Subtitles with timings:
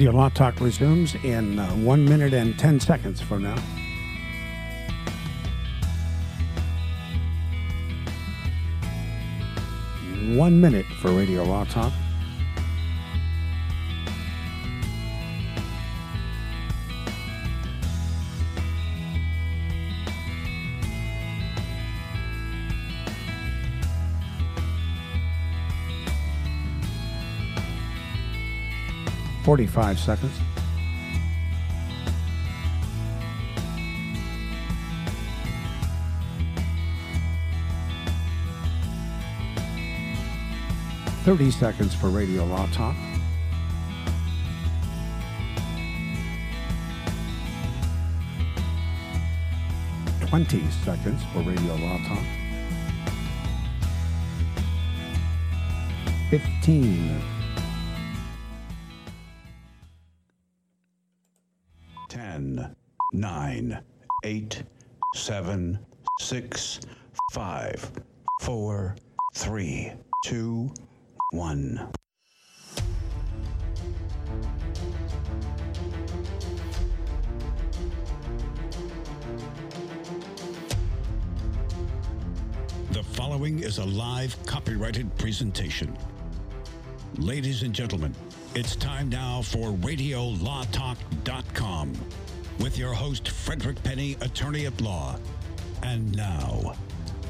[0.00, 3.58] Radio Law Talk resumes in uh, one minute and 10 seconds from now.
[10.34, 11.92] One minute for Radio Law Talk.
[29.50, 30.38] 45 seconds.
[41.24, 42.94] Thirty seconds for Radio Law Talk.
[50.28, 52.24] Twenty seconds for Radio Law Talk.
[56.30, 57.39] 15
[63.50, 63.82] 9,
[64.22, 64.62] 8,
[65.16, 65.78] 7,
[66.20, 66.80] 6,
[67.32, 67.92] 5,
[68.42, 68.96] 4,
[69.34, 69.92] 3,
[70.24, 70.72] 2,
[71.32, 71.88] 1.
[82.92, 85.98] The following is a live copyrighted presentation.
[87.16, 88.14] Ladies and gentlemen,
[88.54, 91.94] it's time now for RadioLawTalk.com
[92.60, 95.16] with your host, Frederick Penny, attorney at law.
[95.82, 96.74] And now,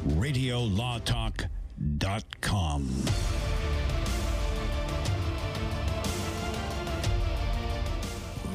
[0.09, 3.05] RadioLawTalk.com.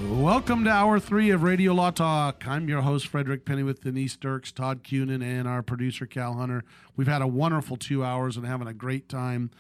[0.10, 2.46] Welcome to hour three of Radio Law Talk.
[2.46, 6.66] I'm your host, Frederick Penny, with Denise Dirks, Todd Cunin, and our producer, Cal Hunter.
[6.98, 9.52] We've had a wonderful two hours and having a great time.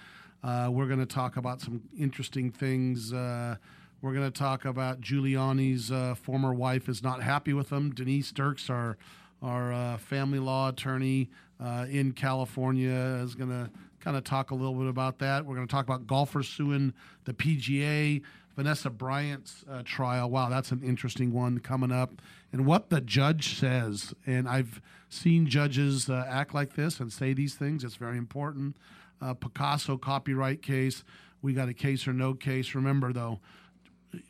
[0.43, 3.13] Uh, we're going to talk about some interesting things.
[3.13, 3.55] Uh,
[4.01, 7.91] we're going to talk about Giuliani's uh, former wife is not happy with him.
[7.91, 8.97] Denise Dirks, our
[9.41, 11.29] our uh, family law attorney
[11.63, 13.69] uh, in California, is going to
[13.99, 15.45] kind of talk a little bit about that.
[15.45, 16.93] We're going to talk about golfers suing
[17.25, 18.21] the PGA.
[18.55, 20.29] Vanessa Bryant's uh, trial.
[20.29, 22.21] Wow, that's an interesting one coming up.
[22.53, 24.13] And what the judge says.
[24.25, 27.83] And I've seen judges uh, act like this and say these things.
[27.83, 28.77] It's very important.
[29.21, 31.03] Uh, Picasso copyright case.
[31.41, 32.73] We got a case or no case.
[32.75, 33.39] Remember, though,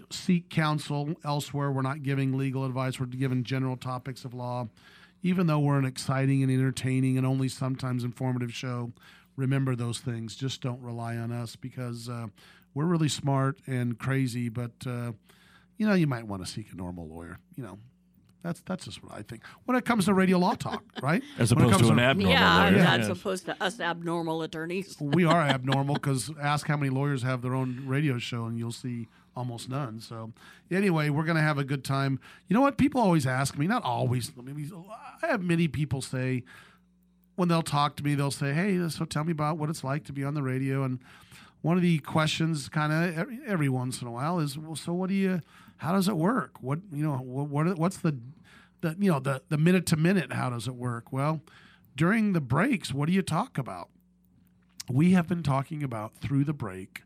[0.10, 1.72] seek counsel elsewhere.
[1.72, 4.68] We're not giving legal advice, we're giving general topics of law.
[5.24, 8.92] Even though we're an exciting and entertaining and only sometimes informative show,
[9.36, 10.36] remember those things.
[10.36, 12.28] Just don't rely on us because uh,
[12.76, 15.14] we're really smart and crazy, but uh,
[15.78, 17.40] you know, you might want to seek a normal lawyer.
[17.56, 17.80] You know,
[18.44, 19.42] that's that's just what I think.
[19.66, 21.24] When it comes to radio law talk, right?
[21.40, 22.84] As When opposed to an abnormal yeah, lawyer.
[22.84, 23.08] not Yes.
[23.08, 24.96] supposed to us abnormal attorneys.
[25.00, 28.72] we are abnormal because ask how many lawyers have their own radio show and you'll
[28.72, 30.00] see almost none.
[30.00, 30.34] So
[30.72, 32.20] anyway, we're going to have a good time.
[32.48, 32.78] You know what?
[32.78, 34.32] People always ask me, not always.
[34.42, 34.70] Maybe
[35.22, 36.44] I have many people say
[37.36, 40.06] when they'll talk to me, they'll say, "Hey, so tell me about what it's like
[40.06, 41.00] to be on the radio." And
[41.62, 44.94] one of the questions, kind of every, every once in a while, is, "Well, so
[44.94, 45.42] what do you?
[45.78, 46.62] How does it work?
[46.62, 47.18] What you know?
[47.18, 48.18] What, what what's the
[48.82, 50.34] the you know the the minute to minute?
[50.34, 51.12] How does it work?
[51.12, 51.42] Well,
[51.96, 53.90] during the breaks, what do you talk about?
[54.90, 57.02] we have been talking about through the break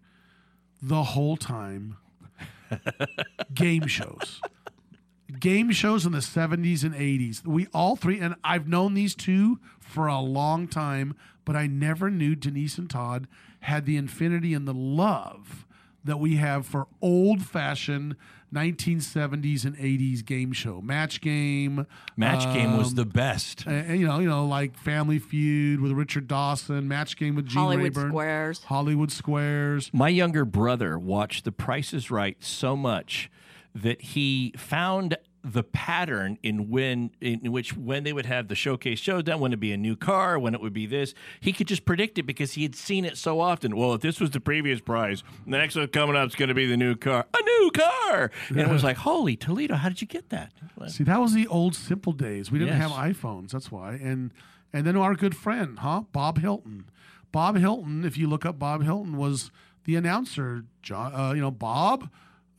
[0.81, 1.97] the whole time
[3.53, 4.41] game shows.
[5.39, 7.45] Game shows in the 70s and 80s.
[7.45, 12.09] We all three, and I've known these two for a long time, but I never
[12.09, 13.27] knew Denise and Todd
[13.61, 15.65] had the infinity and the love
[16.03, 18.15] that we have for old fashioned
[18.53, 20.81] 1970s and 80s game show.
[20.81, 21.85] Match game.
[22.17, 23.67] Match game was um, the best.
[23.67, 27.61] uh, you know, you know, like Family Feud with Richard Dawson, Match Game with Gene
[27.61, 28.63] Hollywood Rayburn, Squares.
[28.65, 29.89] Hollywood Squares.
[29.93, 33.29] My younger brother watched The Price is Right so much
[33.75, 38.99] that he found the pattern in when in which when they would have the showcase
[38.99, 41.85] showdown, when it'd be a new car, when it would be this, he could just
[41.85, 43.75] predict it because he had seen it so often.
[43.77, 46.55] Well, if this was the previous prize, the next one coming up is going to
[46.55, 50.01] be the new car, a new car, and it was like, holy Toledo, how did
[50.01, 50.51] you get that?
[50.87, 52.51] See, that was the old simple days.
[52.51, 52.91] We didn't Yes.
[52.91, 53.93] have iPhones, that's why.
[53.93, 54.33] And
[54.73, 56.85] and then our good friend, huh, Bob Hilton.
[57.31, 59.51] Bob Hilton, if you look up Bob Hilton, was
[59.85, 60.65] the announcer.
[60.81, 62.09] John, uh, you know, Bob.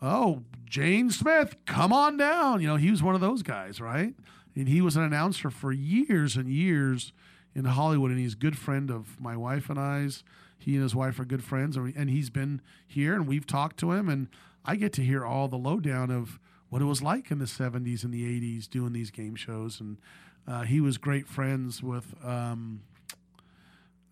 [0.02, 2.62] Oh, Jane Smith, come on down.
[2.62, 4.14] You know, he was one of those guys, right?
[4.54, 7.12] And he was an announcer for years and years
[7.56, 10.22] in Hollywood, and he's a good friend of my wife and I's.
[10.56, 13.90] He and his wife are good friends, and he's been here, and we've talked to
[13.90, 14.28] him, and
[14.64, 16.38] I get to hear all the lowdown of
[16.68, 19.80] what it was like in the 70s and the 80s doing these game shows.
[19.80, 19.98] And
[20.46, 22.82] uh, he was great friends with um,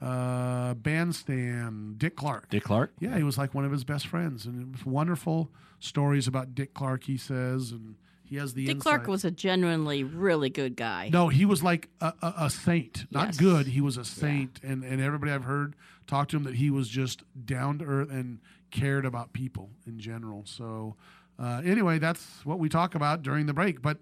[0.01, 2.51] uh, bandstand, Dick Clark.
[2.51, 2.93] Dick Clark.
[3.01, 5.51] Yeah, he was like one of his best friends, and it was wonderful
[5.81, 7.05] stories about Dick Clark.
[7.05, 11.11] He says, and he has the Dick Clark was a genuinely really good guy.
[11.13, 13.07] No, he was like a, a, a saint.
[13.11, 13.37] Not Yes.
[13.39, 13.67] good.
[13.69, 15.75] He was a saint, and and everybody I've heard
[16.07, 18.39] talk to him that he was just down to earth and
[18.71, 20.43] cared about people in general.
[20.47, 20.97] So
[21.39, 23.81] uh, anyway, that's what we talk about during the break.
[23.83, 23.99] But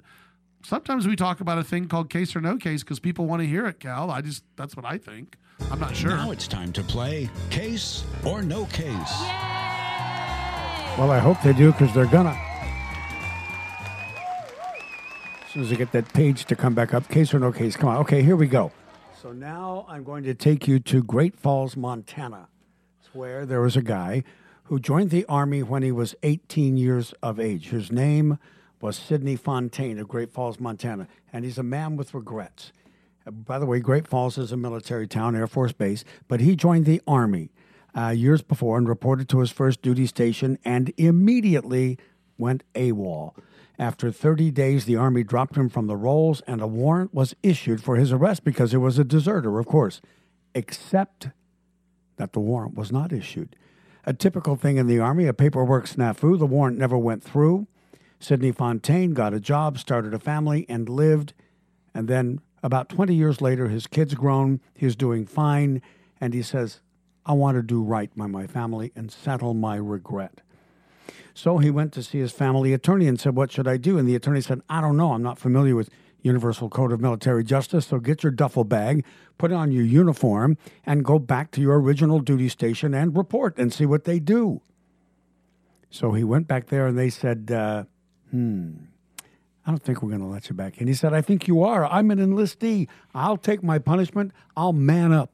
[0.67, 3.47] sometimes we talk about a thing called case or no case because people want to
[3.47, 3.79] hear it.
[3.81, 5.37] Cal, I just that's what I think.
[5.71, 6.11] I'm not sure.
[6.11, 9.15] Now it's time to play Case or No Case.
[10.99, 12.37] Well, I hope they do because they're gonna.
[15.45, 17.77] As soon as I get that page to come back up, case or no case,
[17.77, 17.97] come on.
[17.99, 18.73] Okay, here we go.
[19.23, 22.49] So now I'm going to take you to Great Falls, Montana.
[23.01, 24.23] It's where there was a guy
[24.65, 27.71] who joined the Army when he was 18 years of age.
[27.71, 28.39] His name
[28.81, 32.73] was Sidney Fontaine of Great Falls, Montana, and he's a man with regrets.
[33.31, 36.85] By the way, Great Falls is a military town, Air Force Base, but he joined
[36.85, 37.51] the Army
[37.97, 41.99] uh, years before and reported to his first duty station and immediately
[42.39, 43.35] went AWOL.
[43.79, 47.83] After 30 days, the Army dropped him from the rolls and a warrant was issued
[47.83, 50.01] for his arrest because he was a deserter, of course,
[50.55, 51.29] except
[52.17, 53.57] that the warrant was not issued.
[54.05, 57.67] A typical thing in the Army, a paperwork snafu, the warrant never went through.
[58.19, 61.35] Sidney Fontaine got a job, started a family, and lived.
[61.95, 65.83] And then about 20 years later, his kid's grown, he's doing fine,
[66.21, 66.81] and he says,
[67.25, 70.41] I want to do right by my family and settle my regret.
[71.35, 73.99] So he went to see his family attorney and said, What should I do?
[73.99, 75.13] And the attorney said, I don't know.
[75.13, 75.91] I'm not familiar with
[76.23, 77.87] Universal Code of Military Justice.
[77.87, 79.05] So get your duffel bag,
[79.37, 83.73] put on your uniform, and go back to your original duty station and report and
[83.73, 84.63] see what they do.
[85.91, 87.85] So he went back there and they said, uh,
[88.37, 88.73] Hmm,
[89.65, 90.89] I don't think we're going to let you back in.
[90.89, 91.87] He said, I think you are.
[91.87, 92.87] I'm an enlistee.
[93.15, 94.33] I'll take my punishment.
[94.55, 95.33] I'll man up.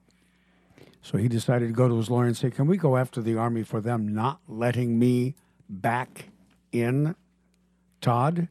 [1.03, 3.37] So he decided to go to his lawyer and say, Can we go after the
[3.37, 5.35] Army for them not letting me
[5.69, 6.29] back
[6.71, 7.17] in?
[8.01, 8.47] Todd,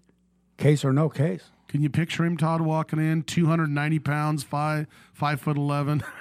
[0.57, 1.43] case or no case?
[1.69, 6.03] Can you picture him, Todd, walking in, 290 pounds, five five foot eleven?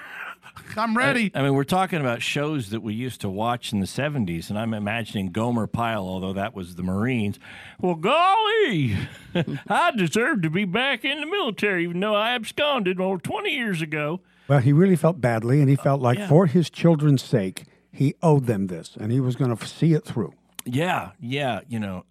[0.76, 1.31] I'm ready.
[1.34, 4.58] I mean, we're talking about shows that we used to watch in the 70s, and
[4.58, 7.38] I'm imagining Gomer Pyle, although that was the Marines.
[7.81, 8.96] Well, golly,
[9.69, 13.82] I deserve to be back in the military, even though I absconded over 20 years
[13.82, 14.20] ago.
[14.49, 16.28] Well, he really felt badly, and he uh, felt like yeah.
[16.28, 20.04] for his children's sake, he owed them this, and he was going to see it
[20.04, 20.35] through.
[20.64, 22.04] Yeah, yeah, you know.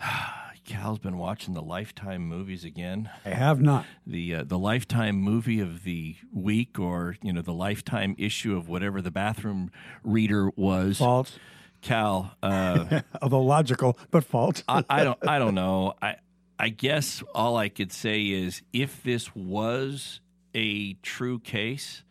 [0.70, 3.10] Cal's been watching the Lifetime movies again.
[3.24, 3.86] I have not.
[4.06, 8.68] the uh, the lifetime movie of the week or you know the lifetime issue of
[8.68, 9.72] whatever the bathroom
[10.04, 11.36] reader was False,
[11.82, 14.62] cal uh, although logical, but false.
[14.68, 16.14] I, I don't i don't know i
[16.56, 20.20] i guess all i could say is if this was
[20.54, 22.04] a true case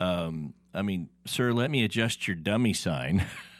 [0.00, 3.24] um i mean sir let me adjust your dummy sign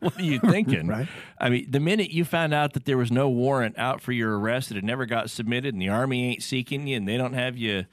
[0.12, 1.08] what are you thinking Right.
[1.38, 4.38] i mean the minute you found out that there was no warrant out for your
[4.38, 7.34] arrest that it never got submitted and the army ain't seeking you and they don't
[7.34, 7.84] have you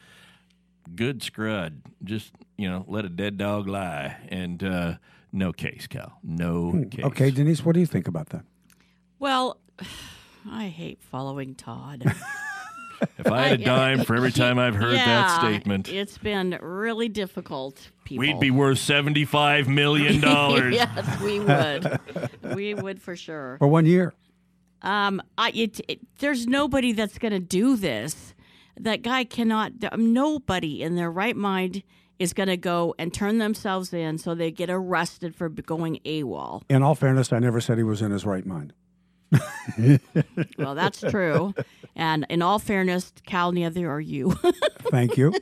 [0.96, 1.82] good scrud.
[2.04, 4.16] Just you know, let a dead dog lie.
[4.30, 4.94] And uh,
[5.34, 6.18] no case, Cal.
[6.24, 7.04] No case.
[7.06, 8.46] Okay, Denise, what do you think about that?
[9.20, 9.60] Well,
[10.50, 12.04] I hate following Todd.
[13.18, 17.10] If I had a dime for every time I've heard that statement, It's been really
[17.10, 18.22] difficult, people.
[18.22, 20.74] we'd be worth seventy-five million dollars.
[20.74, 22.00] yes, we would.
[22.56, 23.58] we would for sure.
[23.60, 24.14] For one year.
[24.82, 28.34] Um, I it, it there's nobody that's going to do this.
[28.80, 29.72] That guy cannot.
[29.98, 31.84] Nobody in their right mind
[32.20, 36.62] is going to go and turn themselves in so they get arrested for going AWOL.
[36.70, 38.74] In all fairness, I never said he was in his right mind.
[40.58, 41.54] Well, that's true.
[41.96, 44.32] and in all fairness, Cal, neither are you.
[44.92, 45.34] Thank you.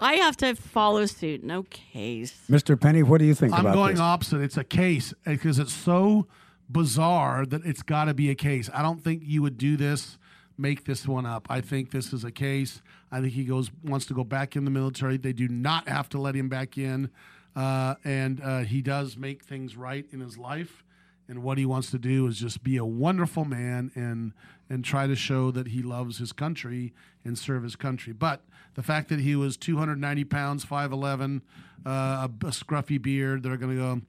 [0.00, 1.42] I have to follow suit.
[1.44, 2.44] No case.
[2.50, 2.80] Mr.
[2.80, 4.00] Penny, what do you think I'm about going this?
[4.00, 4.40] opposite.
[4.40, 6.26] It's a case because it's so
[6.68, 8.70] bizarre that it's got to be a case.
[8.72, 10.18] I don't think you would do this,
[10.56, 11.46] make this one up.
[11.50, 12.80] I think this is a case.
[13.10, 15.16] I think he goes wants to go back in the military.
[15.18, 17.10] They do not have to let him back in,
[17.54, 20.82] uh, and uh, he does make things right in his life.
[21.28, 24.32] And what he wants to do is just be a wonderful man and
[24.68, 28.12] and try to show that he loves his country and serve his country.
[28.12, 28.42] But
[28.74, 31.42] the fact that he was 290 pounds, 5'11,
[31.84, 34.00] uh, a, a scruffy beard, they're going to go,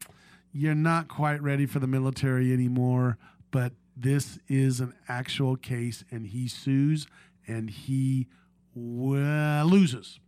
[0.54, 3.18] you're not quite ready for the military anymore.
[3.52, 7.08] But this is an actual case, and he sues
[7.48, 8.28] and he
[8.76, 10.20] well, loses.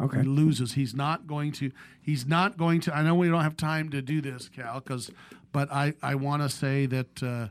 [0.00, 0.18] Okay.
[0.18, 0.74] He loses.
[0.74, 1.72] He's not going to.
[2.00, 2.94] He's not going to.
[2.94, 5.10] I know we don't have time to do this, Cal, because,
[5.52, 7.48] but I I want to say that uh,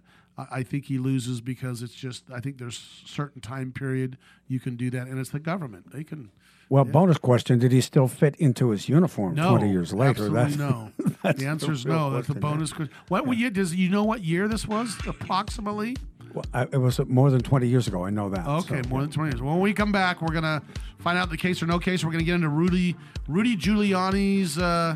[0.51, 2.23] I think he loses because it's just.
[2.31, 5.91] I think there's certain time period you can do that, and it's the government.
[5.91, 6.29] They can
[6.69, 10.25] Well, bonus question: Did he still fit into his uniform No, twenty years later?
[10.37, 10.91] absolutely no.
[11.23, 12.11] that's the answer is no.
[12.11, 12.93] That's a bonus question.
[13.07, 15.95] What year does you know what year this was approximately?
[16.33, 18.05] Well, I, it was more than twenty years ago.
[18.05, 18.45] I know that.
[18.45, 19.41] Okay, so- more than twenty years.
[19.41, 20.61] When we come back, we're gonna
[20.99, 22.03] find out the case or no case.
[22.05, 22.95] We're gonna get into Rudy
[23.27, 24.95] Rudy Giuliani's uh,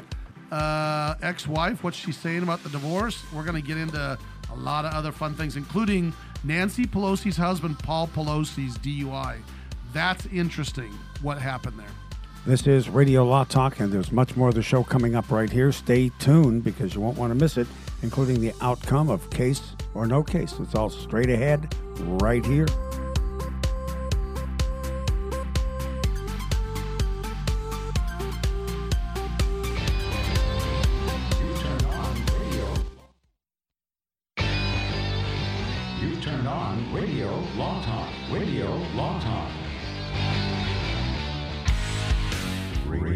[0.51, 1.83] uh, ex-wife.
[1.83, 3.23] What's she saying about the divorce?
[3.33, 4.17] We're gonna get into
[4.51, 9.37] a lot of other fun things, including Nancy Pelosi's husband, Paul Pelosi's DUI.
[9.93, 10.91] That's interesting.
[11.21, 11.87] What happened there?
[12.45, 15.49] This is Radio Law Talk, and there's much more of the show coming up right
[15.49, 15.71] here.
[15.71, 17.67] Stay tuned because you won't want to miss it,
[18.01, 19.61] including the outcome of case
[19.93, 20.55] or no case.
[20.59, 22.65] It's all straight ahead right here.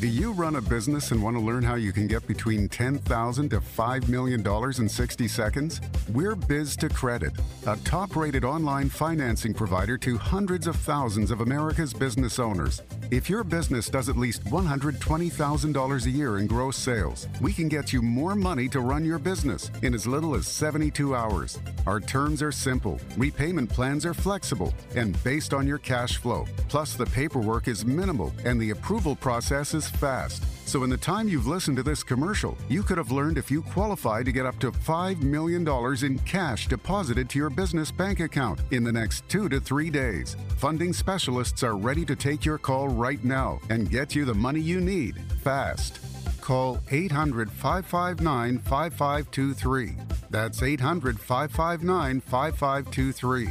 [0.00, 3.48] Do you run a business and want to learn how you can get between 10,000
[3.50, 4.44] to $5 million
[4.80, 5.80] in 60 seconds?
[6.12, 12.38] We're Biz2Credit, a top rated online financing provider to hundreds of thousands of America's business
[12.38, 12.82] owners.
[13.12, 17.92] If your business does at least $120,000 a year in gross sales, we can get
[17.92, 21.58] you more money to run your business in as little as 72 hours.
[21.86, 26.46] Our terms are simple, repayment plans are flexible, and based on your cash flow.
[26.68, 30.42] Plus, the paperwork is minimal and the approval process is fast.
[30.68, 33.62] So, in the time you've listened to this commercial, you could have learned if you
[33.62, 35.68] qualify to get up to $5 million
[36.04, 40.36] in cash deposited to your business bank account in the next two to three days.
[40.56, 44.60] Funding specialists are ready to take your call right now and get you the money
[44.60, 46.00] you need fast.
[46.40, 49.96] Call 800 559 5523.
[50.30, 53.48] That's 800 559 5523.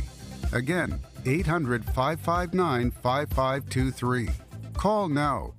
[0.54, 4.30] Again, 800 559 5523.
[4.74, 5.54] Call now.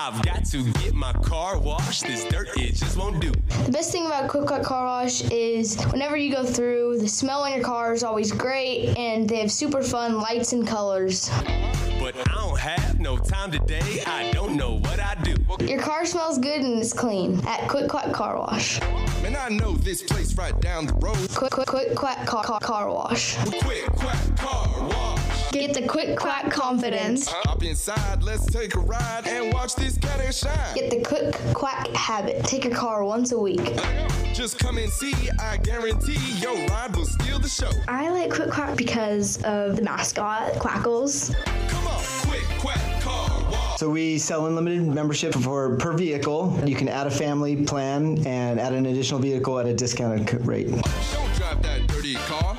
[0.00, 2.04] I've got to get my car washed.
[2.06, 3.32] This dirt, it just won't do.
[3.64, 7.42] The best thing about Quick Quack Car Wash is whenever you go through, the smell
[7.42, 11.28] on your car is always great, and they have super fun lights and colors.
[11.98, 14.04] But I don't have no time today.
[14.06, 15.34] I don't know what I do.
[15.66, 18.80] Your car smells good and it's clean at Quick Quack Car Wash.
[19.20, 21.18] Man, I know this place right down the road.
[21.34, 23.36] Quick Quick Quick Quack Car, car, car Wash.
[23.62, 25.27] Quick, quack, car wash.
[25.52, 27.28] Get the Quick Quack confidence.
[27.28, 30.74] Hop inside, let's take a ride and watch this cat shine.
[30.74, 32.44] Get the Quick Quack habit.
[32.44, 33.62] Take a car once a week.
[34.34, 37.70] Just come and see, I guarantee your ride will steal the show.
[37.88, 41.34] I like Quick Quack because of the mascot, Quackles.
[41.68, 43.76] Come on, quick, quack, car.
[43.78, 46.60] So we sell unlimited membership for per vehicle.
[46.66, 50.68] You can add a family plan and add an additional vehicle at a discounted rate.
[50.68, 52.58] Don't drive that dirty car.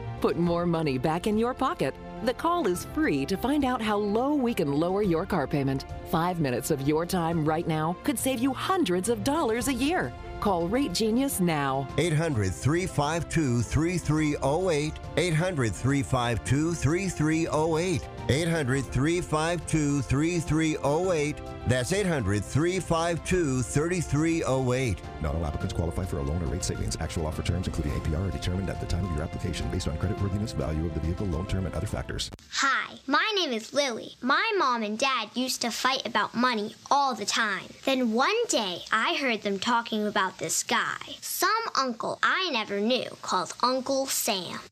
[0.21, 1.95] Put more money back in your pocket.
[2.25, 5.85] The call is free to find out how low we can lower your car payment.
[6.11, 10.13] Five minutes of your time right now could save you hundreds of dollars a year.
[10.39, 11.87] Call Rate Genius now.
[11.97, 14.93] 800 352 3308.
[15.17, 18.07] 800 352 3308.
[18.31, 21.35] 800 352 3308.
[21.67, 25.01] That's 800 352 3308.
[25.21, 26.97] Not all applicants qualify for a loan or rate savings.
[26.99, 29.97] Actual offer terms, including APR, are determined at the time of your application based on
[29.97, 32.31] creditworthiness, value of the vehicle, loan term, and other factors.
[32.53, 34.15] Hi, my name is Lily.
[34.21, 37.65] My mom and dad used to fight about money all the time.
[37.85, 43.09] Then one day, I heard them talking about this guy, some uncle I never knew,
[43.21, 44.59] called Uncle Sam.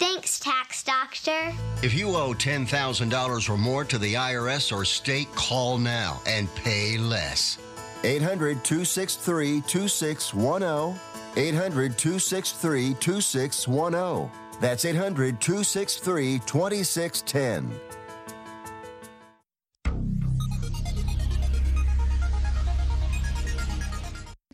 [0.00, 1.52] Thanks, Tax Doctor.
[1.82, 6.96] If you owe $10,000 or more to the IRS or state, call now and pay
[6.96, 7.58] less.
[8.02, 10.98] 800 263 2610.
[11.36, 14.30] 800 263 2610.
[14.58, 17.70] That's 800 263 2610.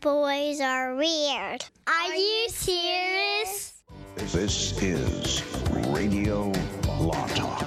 [0.01, 1.63] Boys are weird.
[1.87, 3.76] Are you serious?
[4.17, 5.43] This is
[5.89, 6.51] Radio
[6.99, 7.59] Law Talk.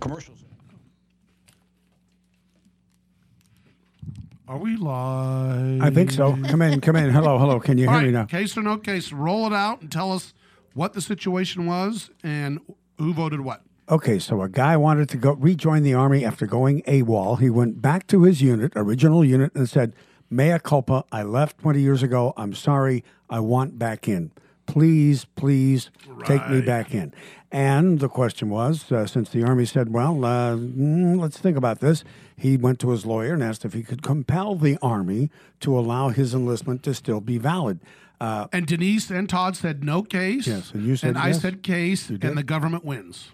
[0.00, 0.38] Commercials.
[4.46, 5.82] Are we live?
[5.82, 6.38] I think so.
[6.44, 7.10] Come in, come in.
[7.10, 7.58] Hello, hello.
[7.58, 8.24] Can you All hear me now?
[8.24, 10.32] Case or no case, roll it out and tell us
[10.74, 12.60] what the situation was and
[12.98, 13.62] who voted what.
[13.90, 17.40] Okay, so a guy wanted to go rejoin the army after going AWOL.
[17.40, 19.94] He went back to his unit, original unit, and said,
[20.34, 22.32] Mea culpa, I left 20 years ago.
[22.36, 23.04] I'm sorry.
[23.30, 24.30] I want back in.
[24.66, 25.90] Please, please
[26.24, 27.12] take me back in.
[27.52, 31.80] And the question was, uh, since the army said, well, uh, mm, let's think about
[31.80, 32.02] this,
[32.36, 35.30] he went to his lawyer and asked if he could compel the army
[35.60, 37.78] to allow his enlistment to still be valid.
[38.20, 40.46] Uh, And Denise and Todd said no case.
[40.46, 41.42] Yes, and you said I yes.
[41.42, 43.30] said case, and the government wins.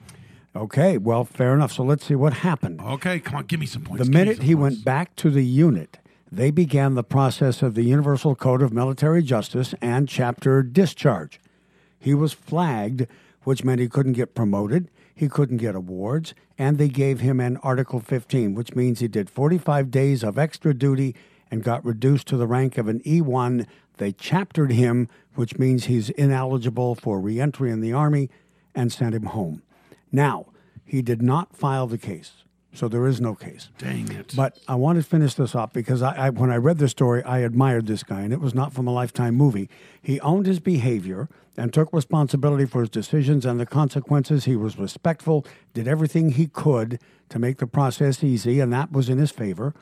[0.56, 1.72] okay, well, fair enough.
[1.72, 2.80] So let's see what happened.
[2.80, 4.04] Okay, come on, give me some points.
[4.04, 4.60] The minute he points.
[4.76, 5.98] went back to the unit,
[6.32, 11.40] they began the process of the Universal Code of Military Justice and chapter discharge.
[11.98, 13.06] He was flagged,
[13.42, 17.56] which meant he couldn't get promoted, he couldn't get awards, and they gave him an
[17.58, 21.16] Article 15, which means he did 45 days of extra duty
[21.50, 23.66] and got reduced to the rank of an E1.
[23.96, 28.30] They chaptered him, which means he's ineligible for reentry in the Army,
[28.74, 29.62] and sent him home.
[30.12, 30.46] Now,
[30.84, 33.68] he did not file the case, so there is no case.
[33.78, 34.34] Dang it.
[34.36, 37.22] But I want to finish this off because I, I, when I read the story,
[37.24, 39.68] I admired this guy, and it was not from a Lifetime movie.
[40.00, 44.44] He owned his behavior and took responsibility for his decisions and the consequences.
[44.44, 49.08] He was respectful, did everything he could to make the process easy, and that was
[49.08, 49.74] in his favor.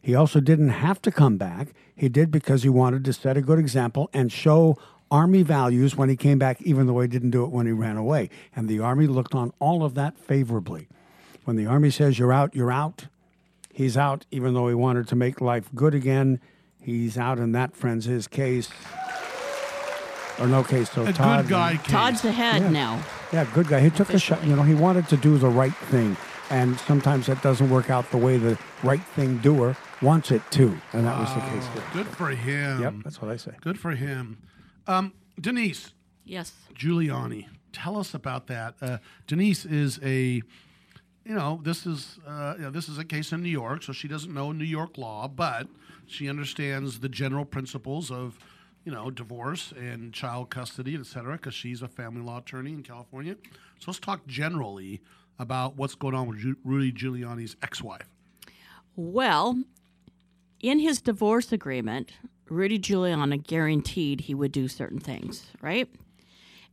[0.00, 1.68] He also didn't have to come back.
[1.94, 4.78] He did because he wanted to set a good example and show
[5.10, 7.96] Army values when he came back, even though he didn't do it when he ran
[7.96, 8.30] away.
[8.54, 10.88] And the Army looked on all of that favorably.
[11.48, 13.06] When the Army says you're out, you're out,
[13.72, 16.40] he's out, even though he wanted to make life good again.
[16.78, 18.68] He's out, and that, friends, his case.
[20.38, 20.90] Or no case.
[20.90, 21.86] So A Todd, good guy case.
[21.90, 22.68] Todd's ahead Yeah.
[22.68, 23.02] now.
[23.32, 23.80] Yeah, good guy.
[23.80, 24.44] He took a shot.
[24.44, 26.18] You know, he wanted to do the right thing,
[26.50, 30.78] and sometimes that doesn't work out the way the right thing doer wants it to,
[30.92, 31.82] and that was the case here.
[31.94, 32.82] Good for him.
[32.82, 33.52] Yep, that's what I say.
[33.62, 34.36] Good for him.
[34.86, 35.94] Um, Denise
[36.26, 36.52] Yes.
[36.74, 38.74] Giuliani, tell us about that.
[38.82, 40.42] Uh, Denise is a,
[41.28, 44.32] you know, this is uh, this is a case in New York, so she doesn't
[44.32, 45.68] know New York law, but
[46.06, 48.38] she understands the general principles of,
[48.86, 52.82] you know, divorce and child custody, et cetera, because she's a family law attorney in
[52.82, 53.36] California.
[53.78, 55.02] So let's talk generally
[55.38, 58.08] about what's going on with Ju- Rudy Giuliani's ex-wife.
[58.96, 59.62] Well,
[60.60, 62.14] in his divorce agreement,
[62.48, 65.88] Rudy Giuliani guaranteed he would do certain things, right?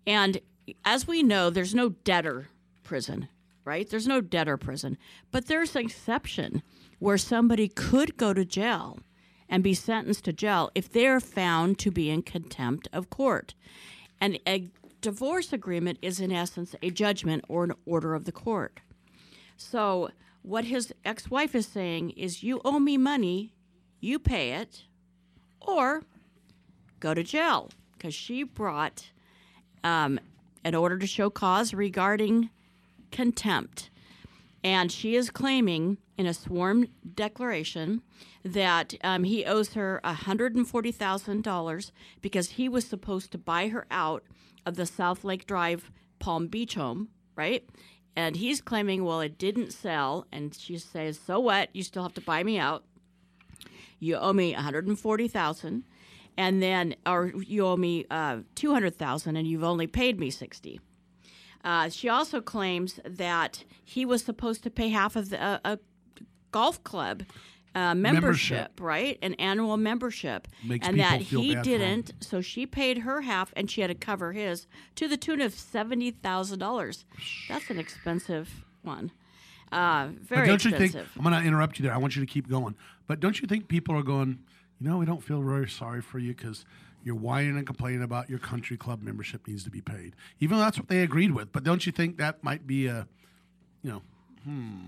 [0.07, 0.39] And
[0.85, 2.47] as we know, there's no debtor
[2.83, 3.27] prison,
[3.65, 3.89] right?
[3.89, 4.97] There's no debtor prison.
[5.31, 6.63] But there's an exception
[6.99, 8.99] where somebody could go to jail
[9.49, 13.53] and be sentenced to jail if they're found to be in contempt of court.
[14.21, 14.69] And a
[15.01, 18.79] divorce agreement is, in essence, a judgment or an order of the court.
[19.57, 20.09] So,
[20.41, 23.53] what his ex wife is saying is, you owe me money,
[23.99, 24.83] you pay it,
[25.59, 26.03] or
[26.99, 27.71] go to jail.
[27.93, 29.11] Because she brought
[29.83, 30.19] um,
[30.63, 32.49] an order to show cause regarding
[33.15, 33.89] contempt.
[34.61, 38.01] And she is claiming in a sworn declaration
[38.43, 44.23] that um, he owes her $140,000 because he was supposed to buy her out
[44.65, 47.63] of the South Lake Drive Palm Beach home, right?
[48.17, 50.27] And he's claiming, well, it didn't sell.
[50.31, 51.69] And she says, so what?
[51.73, 52.83] You still have to buy me out.
[53.99, 55.83] You owe me 140000
[56.37, 60.81] and then, or you owe me uh, 200000 and you've only paid me 60
[61.65, 65.79] uh, she also claims that he was supposed to pay half of the, uh, a
[66.51, 67.23] golf club
[67.73, 68.79] uh, membership, Membership.
[68.79, 69.19] right?
[69.21, 70.47] An annual membership.
[70.63, 71.79] Makes and that he bad for him.
[71.79, 75.41] didn't, so she paid her half and she had to cover his to the tune
[75.41, 77.03] of $70,000.
[77.49, 79.11] That's an expensive one.
[79.71, 80.81] Uh, very but don't expensive.
[80.81, 81.07] you think?
[81.17, 81.93] I'm going to interrupt you there.
[81.93, 82.75] I want you to keep going.
[83.07, 84.39] But don't you think people are going?
[84.79, 86.63] You know, we don't feel very sorry for you because
[87.05, 90.63] you're whining and complaining about your country club membership needs to be paid, even though
[90.63, 91.51] that's what they agreed with.
[91.51, 93.07] But don't you think that might be a,
[93.83, 94.01] you know,
[94.43, 94.87] hmm.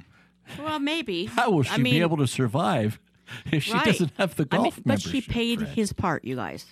[0.59, 1.25] Well, maybe.
[1.35, 2.99] How will she I mean, be able to survive
[3.51, 3.85] if she right.
[3.85, 5.71] doesn't have the I mean, golf but she paid Fred?
[5.71, 6.65] his part, you guys.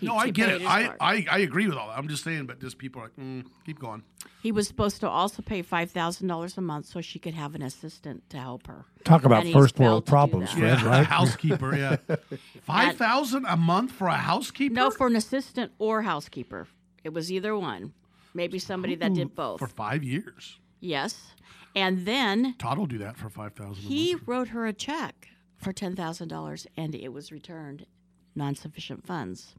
[0.00, 0.62] He- no, I she get it.
[0.66, 0.94] I.
[1.00, 1.98] I, I agree with all that.
[1.98, 4.02] I'm just saying, but just people are like, mm, keep going.
[4.42, 7.54] He was supposed to also pay five thousand dollars a month so she could have
[7.54, 8.86] an assistant to help her.
[9.04, 10.52] Talk about And first world problems.
[10.52, 11.06] Fred, Yeah, right?
[11.18, 11.76] housekeeper.
[11.76, 11.96] Yeah,
[12.62, 14.74] five thousand a month for a housekeeper.
[14.74, 16.66] No, for an assistant or housekeeper.
[17.04, 17.92] It was either one.
[18.34, 19.58] Maybe somebody that did both.
[19.58, 20.58] for five years.
[20.80, 21.32] Yes.
[21.74, 23.82] And then Todd will do that for five thousand.
[23.84, 27.86] he wrote her a check for ten thousand dollars and it was returned
[28.34, 29.54] non-sufficient funds.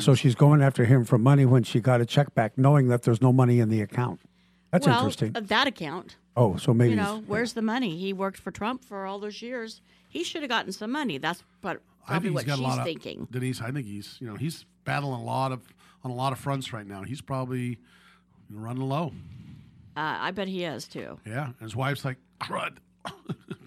[0.00, 3.02] So she's going after him for money when she got a check back, knowing that
[3.02, 4.20] there's no money in the account.
[4.70, 5.32] That's well, interesting.
[5.34, 6.16] uh, That account.
[6.36, 7.96] Oh, so maybe you know, where's the money?
[7.96, 9.80] He worked for Trump for all those years.
[10.08, 11.18] He should have gotten some money.
[11.18, 13.28] That's what I probably think what got she's a lot of thinking.
[13.30, 13.60] Denise.
[13.60, 15.62] I think he's you know he's battling a lot of
[16.04, 17.02] on a lot of fronts right now.
[17.02, 17.78] He's probably
[18.50, 19.12] running low.
[19.96, 21.18] Uh, I bet he is too.
[21.26, 22.76] Yeah, and his wife's like crud.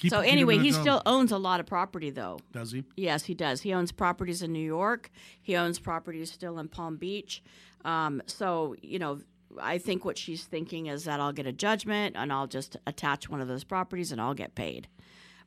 [0.00, 0.80] Keep- so anyway, he job.
[0.80, 2.38] still owns a lot of property, though.
[2.52, 2.84] does he?
[2.96, 3.60] Yes, he does.
[3.60, 5.10] He owns properties in New York.
[5.42, 7.42] He owns properties still in Palm Beach.
[7.84, 9.20] Um, so you know,
[9.60, 13.28] I think what she's thinking is that I'll get a judgment and I'll just attach
[13.28, 14.88] one of those properties and I'll get paid.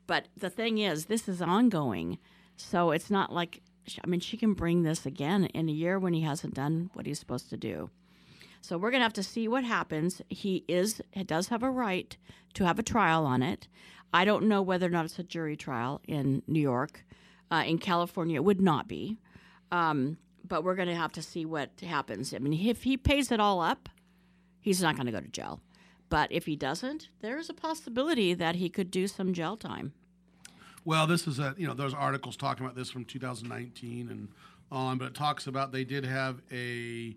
[0.05, 2.17] But the thing is, this is ongoing,
[2.55, 3.61] so it's not like
[4.03, 7.05] I mean she can bring this again in a year when he hasn't done what
[7.05, 7.89] he's supposed to do.
[8.63, 10.21] So we're gonna have to see what happens.
[10.29, 12.15] He is does have a right
[12.53, 13.67] to have a trial on it.
[14.13, 17.03] I don't know whether or not it's a jury trial in New York.
[17.51, 19.17] Uh, in California, it would not be.
[19.71, 22.33] Um, but we're going to have to see what happens.
[22.33, 23.89] I mean, if he pays it all up,
[24.61, 25.59] he's not going to go to jail.
[26.09, 29.93] But if he doesn't, there is a possibility that he could do some jail time.
[30.85, 34.29] Well, this is a you know there's articles talking about this from 2019 and
[34.71, 37.15] on, but it talks about they did have a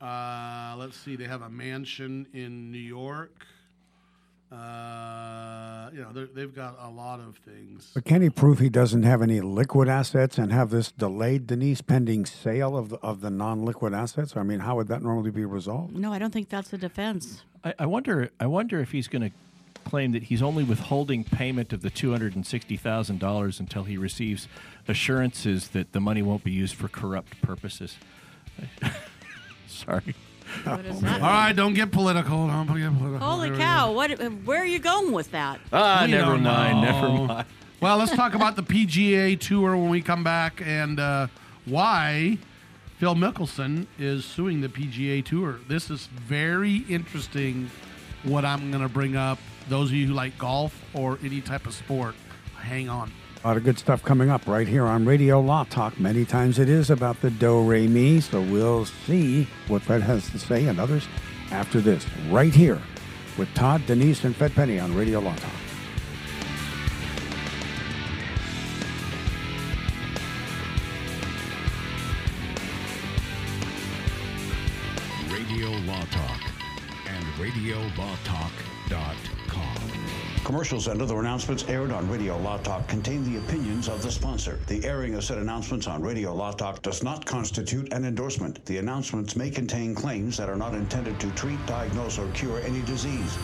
[0.00, 3.44] uh, let's see, they have a mansion in New York.
[4.50, 7.90] Uh, you know, they're- they've got a lot of things.
[7.94, 11.82] But can he prove he doesn't have any liquid assets and have this delayed, Denise,
[11.82, 14.36] pending sale of the, of the non-liquid assets?
[14.38, 15.94] I mean, how would that normally be resolved?
[15.94, 17.42] No, I don't think that's a defense.
[17.62, 18.30] I, I wonder.
[18.40, 19.30] I wonder if he's going to
[19.84, 23.84] claim that he's only withholding payment of the two hundred and sixty thousand dollars until
[23.84, 24.48] he receives
[24.86, 27.96] assurances that the money won't be used for corrupt purposes.
[29.68, 30.14] Sorry.
[30.64, 31.20] What is All that?
[31.20, 32.46] right, don't get political.
[32.48, 33.18] Don't get political.
[33.18, 33.92] Holy There cow!
[33.92, 34.10] What?
[34.44, 35.60] Where are you going with that?
[35.72, 36.80] Ah, We never don't mind.
[36.80, 37.26] Never know.
[37.26, 37.46] mind.
[37.80, 41.26] Well, let's talk about the PGA Tour when we come back and uh,
[41.66, 42.38] why
[42.98, 45.60] Phil Mickelson is suing the PGA Tour.
[45.68, 47.70] This is very interesting.
[48.24, 49.38] What I'm going to bring up.
[49.68, 52.14] Those of you who like golf or any type of sport,
[52.56, 53.12] hang on.
[53.44, 55.98] A lot of good stuff coming up right here on Radio Law Talk.
[56.00, 60.28] Many times it is about the do re mi, so we'll see what Fred has
[60.30, 61.06] to say and others
[61.52, 62.80] after this, right here
[63.38, 65.52] with Todd, Denise, and Fred Penny on Radio Law Talk.
[75.30, 76.40] Radio Law Talk
[77.06, 79.37] and RadioLawTalk.com.
[80.44, 84.58] Commercials and other announcements aired on Radio Law Talk contain the opinions of the sponsor.
[84.66, 88.64] The airing of said announcements on Radio Law Talk does not constitute an endorsement.
[88.64, 92.80] The announcements may contain claims that are not intended to treat, diagnose, or cure any
[92.82, 93.36] disease.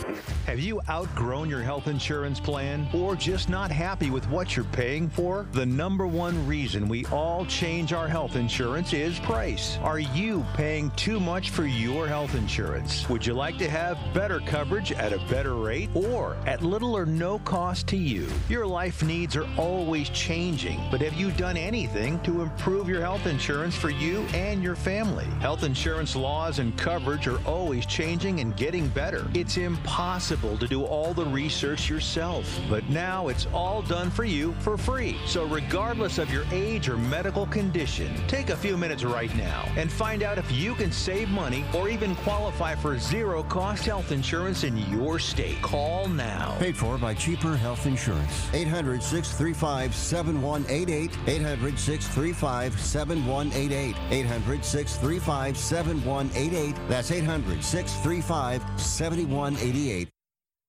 [0.47, 5.09] Have you outgrown your health insurance plan or just not happy with what you're paying
[5.09, 5.45] for?
[5.51, 9.77] The number one reason we all change our health insurance is price.
[9.83, 13.07] Are you paying too much for your health insurance?
[13.09, 17.05] Would you like to have better coverage at a better rate or at little or
[17.05, 18.27] no cost to you?
[18.49, 23.25] Your life needs are always changing, but have you done anything to improve your health
[23.27, 25.25] insurance for you and your family?
[25.39, 29.25] Health insurance laws and coverage are always changing and getting better.
[29.33, 34.53] It's impossible to do all the research yourself, but now it's all done for you
[34.59, 35.17] for free.
[35.25, 39.91] So, regardless of your age or medical condition, take a few minutes right now and
[39.91, 44.63] find out if you can save money or even qualify for zero cost health insurance
[44.63, 45.61] in your state.
[45.61, 46.57] Call now.
[46.75, 48.49] Paid for by Cheaper Health Insurance.
[48.53, 51.11] 800 635 7188.
[51.27, 53.95] 800 635 7188.
[54.11, 56.75] 800 635 7188.
[56.89, 60.09] That's 800 635 7188.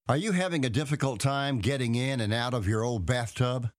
[0.08, 3.70] Are you having a difficult time getting in and out of your old bathtub?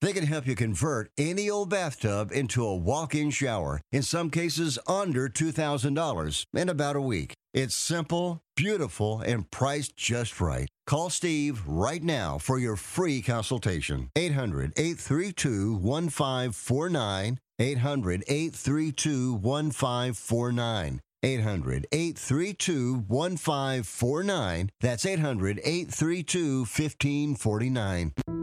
[0.00, 4.30] They can help you convert any old bathtub into a walk in shower, in some
[4.30, 7.34] cases under $2,000, in about a week.
[7.52, 10.68] It's simple, beautiful, and priced just right.
[10.86, 14.10] Call Steve right now for your free consultation.
[14.16, 17.38] 800 832 1549.
[17.58, 21.00] 800 832 1549.
[21.22, 24.70] 800 832 1549.
[24.80, 28.39] That's 800 832 1549.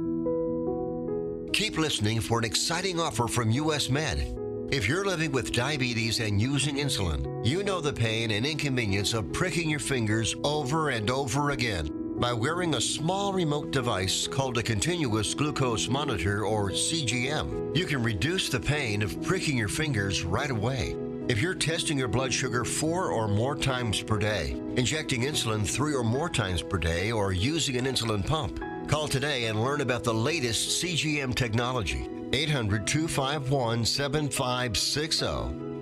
[1.57, 4.37] Keep listening for an exciting offer from US Med.
[4.71, 9.33] If you're living with diabetes and using insulin, you know the pain and inconvenience of
[9.33, 11.89] pricking your fingers over and over again.
[12.19, 18.03] By wearing a small remote device called a continuous glucose monitor or CGM, you can
[18.03, 20.95] reduce the pain of pricking your fingers right away.
[21.27, 25.95] If you're testing your blood sugar four or more times per day, injecting insulin three
[25.95, 30.03] or more times per day, or using an insulin pump, call today and learn about
[30.03, 32.09] the latest CGM technology.
[32.33, 35.25] 800 251 7560.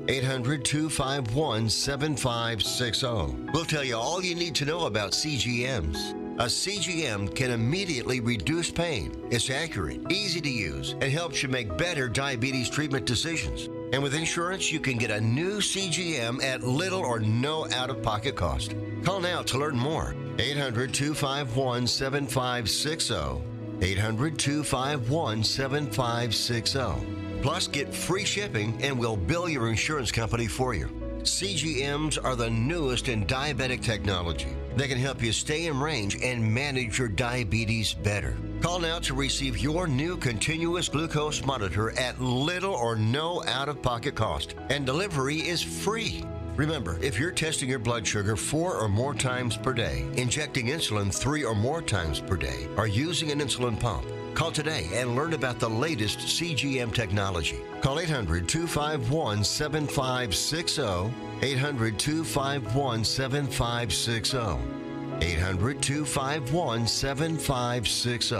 [0.07, 3.51] 800 251 7560.
[3.53, 6.13] We'll tell you all you need to know about CGMs.
[6.37, 9.15] A CGM can immediately reduce pain.
[9.31, 13.69] It's accurate, easy to use, and helps you make better diabetes treatment decisions.
[13.93, 18.01] And with insurance, you can get a new CGM at little or no out of
[18.01, 18.75] pocket cost.
[19.03, 20.15] Call now to learn more.
[20.39, 23.41] 800 251 7560.
[23.81, 27.41] 800 251 7560.
[27.41, 30.87] Plus, get free shipping and we'll bill your insurance company for you.
[31.21, 34.55] CGMs are the newest in diabetic technology.
[34.75, 38.35] They can help you stay in range and manage your diabetes better.
[38.61, 43.81] Call now to receive your new continuous glucose monitor at little or no out of
[43.81, 46.23] pocket cost, and delivery is free.
[46.55, 51.13] Remember, if you're testing your blood sugar four or more times per day, injecting insulin
[51.13, 55.33] three or more times per day, or using an insulin pump, call today and learn
[55.33, 57.59] about the latest CGM technology.
[57.81, 61.13] Call 800 251 7560.
[61.41, 64.84] 800 251 7560.
[65.21, 68.35] 800 251 7560.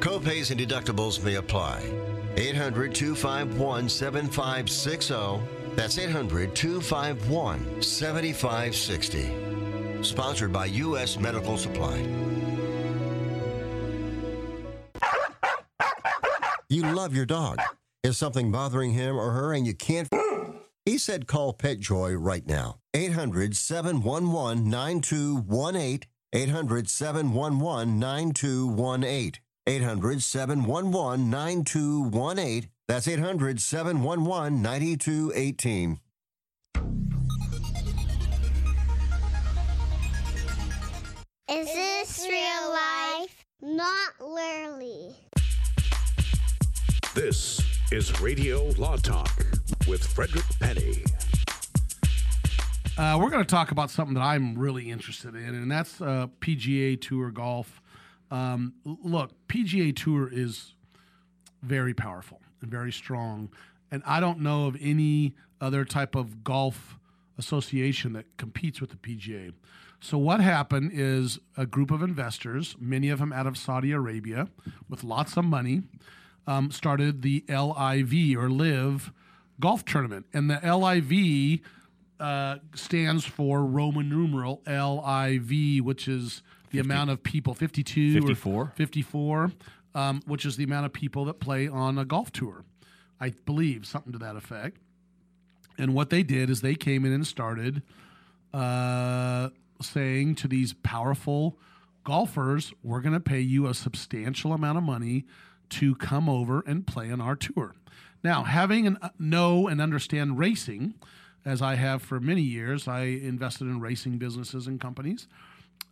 [0.00, 1.80] Copays and deductibles may apply.
[2.36, 5.40] 800 251 7560.
[5.74, 10.02] That's 800 251 7560.
[10.02, 11.18] Sponsored by U.S.
[11.18, 11.96] Medical Supply.
[16.68, 17.58] You love your dog.
[18.04, 20.08] Is something bothering him or her and you can't?
[20.88, 22.78] He said call PetJoy right now.
[22.94, 26.08] 800 711 9218.
[26.32, 29.32] 800 711 9218.
[29.66, 32.70] 800 711 9218.
[32.88, 36.00] That's 800 711 9218.
[41.50, 43.44] Is this real life?
[43.60, 45.14] Not literally.
[47.14, 47.60] This
[47.92, 51.04] is Radio Law Talk with Frederick Penny.
[52.96, 56.26] Uh, we're going to talk about something that I'm really interested in, and that's uh,
[56.40, 57.80] PGA Tour golf.
[58.30, 60.74] Um, look, PGA Tour is
[61.62, 63.50] very powerful and very strong,
[63.90, 66.98] and I don't know of any other type of golf
[67.38, 69.52] association that competes with the PGA.
[70.00, 74.48] So what happened is a group of investors, many of them out of Saudi Arabia,
[74.88, 75.82] with lots of money,
[76.46, 79.12] um, started the LIV or Live
[79.60, 81.60] Golf Tournament, and the LIV
[82.20, 88.62] uh, stands for Roman numeral LIV, which is the amount of people 52 54.
[88.62, 89.52] or 54,
[89.94, 92.64] um, which is the amount of people that play on a golf tour.
[93.20, 94.78] I believe something to that effect.
[95.76, 97.82] And what they did is they came in and started
[98.52, 101.56] uh, saying to these powerful
[102.04, 105.24] golfers, we're going to pay you a substantial amount of money
[105.70, 107.74] to come over and play on our tour.
[108.22, 110.94] Now, having an uh, know and understand racing,
[111.44, 115.28] as I have for many years, I invested in racing businesses and companies.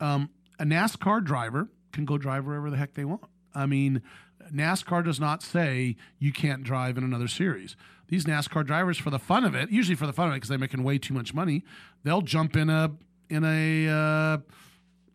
[0.00, 3.22] Um, a NASCAR driver can go drive wherever the heck they want.
[3.54, 4.02] I mean,
[4.52, 7.76] NASCAR does not say you can't drive in another series.
[8.08, 10.48] These NASCAR drivers, for the fun of it, usually for the fun of it, because
[10.48, 11.64] they're making way too much money,
[12.04, 12.92] they'll jump in a
[13.28, 14.38] in a uh,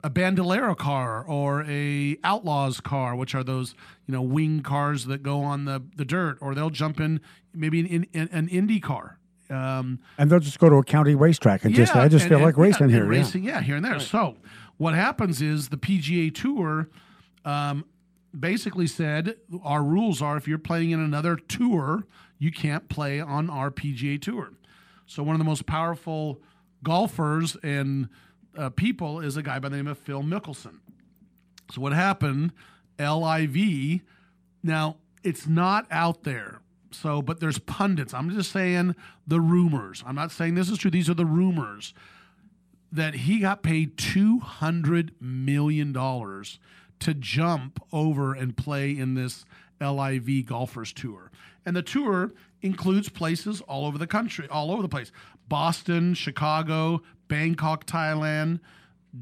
[0.04, 3.76] a bandolero car or a outlaws car, which are those
[4.08, 7.22] you know wing cars that go on the, the dirt, or they'll jump in
[7.54, 9.18] maybe in, in, an Indy car.
[9.50, 12.38] Um, And they'll just go to a county racetrack and just, I just and- feel
[12.38, 13.04] and- like racing yeah, here.
[13.04, 13.20] and yeah.
[13.20, 14.00] racing, yeah, here and there.
[14.00, 14.38] So
[14.78, 16.88] what happens is the PGA Tour
[17.44, 17.84] um,
[18.38, 22.06] basically said our rules are if you're playing in another tour,
[22.40, 24.54] you can't play on our PGA Tour.
[25.06, 26.42] So one of the most powerful
[26.84, 28.08] golfers and
[28.58, 30.80] uh, people is a guy by the name of Phil Mickelson.
[31.72, 32.52] So what happened?
[33.00, 34.02] LIV.
[34.64, 36.62] Now it's not out there.
[36.92, 38.14] So, but there's pundits.
[38.14, 40.04] I'm just saying the rumors.
[40.06, 40.92] I'm not saying this is true.
[40.92, 41.94] These are the rumors
[42.92, 46.60] that he got paid two hundred million dollars
[47.00, 49.46] to jump over and play in this
[49.80, 51.32] LIV golfers tour.
[51.66, 55.12] And the tour includes places all over the country, all over the place.
[55.48, 58.60] Boston, Chicago, Bangkok, Thailand,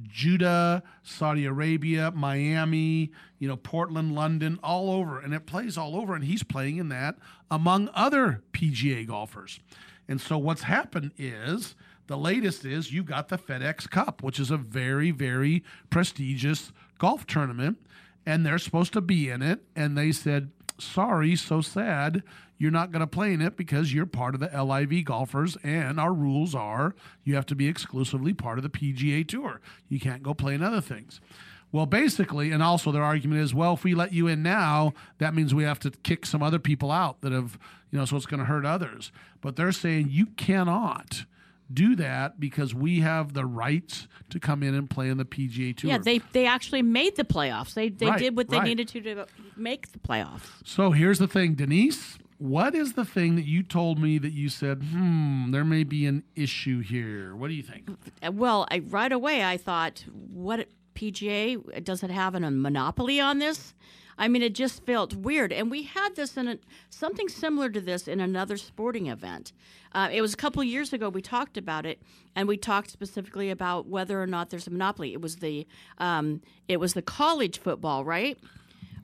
[0.07, 5.19] Jeddah, Saudi Arabia, Miami, you know, Portland, London, all over.
[5.19, 6.15] And it plays all over.
[6.15, 7.19] And he's playing in that
[7.51, 9.59] among other PGA golfers.
[10.07, 11.75] And so what's happened is
[12.07, 17.27] the latest is you've got the FedEx Cup, which is a very, very prestigious golf
[17.27, 17.77] tournament.
[18.25, 19.59] And they're supposed to be in it.
[19.75, 22.23] And they said, sorry, so sad.
[22.57, 25.99] You're not going to play in it because you're part of the LIV golfers, and
[25.99, 29.61] our rules are you have to be exclusively part of the PGA Tour.
[29.87, 31.21] You can't go play in other things.
[31.71, 35.35] Well, basically, and also their argument is, well, if we let you in now, that
[35.35, 37.59] means we have to kick some other people out that have,
[37.91, 39.11] you know, so it's going to hurt others.
[39.39, 41.25] But they're saying you cannot
[41.73, 45.75] do that because we have the rights to come in and play in the PGA
[45.75, 45.91] Tour.
[45.91, 47.73] Yeah, they they actually made the playoffs.
[47.73, 48.67] They they Right, did what they right.
[48.67, 50.47] needed to to make the playoffs.
[50.65, 52.17] So here's the thing, Denise.
[52.37, 56.05] What is the thing that you told me that you said, hmm, there may be
[56.05, 57.35] an issue here?
[57.35, 57.89] What do you think?
[58.31, 63.73] Well, I, right away I thought, what PGA does it have a monopoly on this?
[64.19, 66.57] I mean, it just felt weird, and we had this in a,
[66.89, 69.53] something similar to this in another sporting event.
[69.93, 71.09] Uh, it was a couple years ago.
[71.09, 72.01] We talked about it,
[72.35, 75.13] and we talked specifically about whether or not there's a monopoly.
[75.13, 75.65] It was the
[75.97, 78.37] um, it was the college football, right?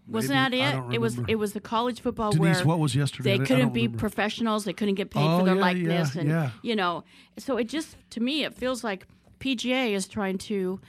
[0.08, 0.62] Wasn't that Maybe.
[0.64, 0.96] I it?
[0.96, 3.38] It was it was the college football Denise, where what was yesterday?
[3.38, 3.98] They couldn't be remember.
[3.98, 4.64] professionals.
[4.66, 6.50] They couldn't get paid Oh, for their yeah, likeness, yeah, and yeah.
[6.62, 7.04] you know.
[7.40, 9.08] So it just to me it feels like
[9.40, 10.80] PGA is trying to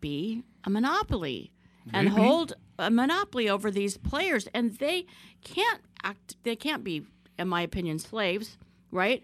[0.00, 1.52] be a monopoly
[1.92, 5.06] and hold a monopoly over these players, and they
[5.42, 6.36] can't act.
[6.42, 7.04] They can't be,
[7.38, 8.56] in my opinion, slaves,
[8.90, 9.22] right?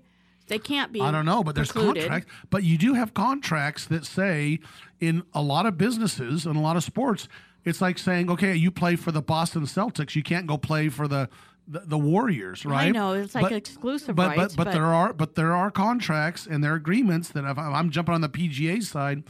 [0.48, 1.00] They can't be.
[1.00, 2.04] I don't know, but there's precluded.
[2.04, 2.32] contracts.
[2.50, 4.58] But you do have contracts that say
[4.98, 7.28] in a lot of businesses and a lot of sports,
[7.64, 11.06] it's like saying, okay, you play for the Boston Celtics, you can't go play for
[11.06, 11.28] the
[11.68, 12.88] the, the Warriors, right?
[12.88, 16.46] I know it's like exclusive but, rights, but but there are but there are contracts
[16.46, 19.22] and there are agreements that if I'm jumping on the PGA side,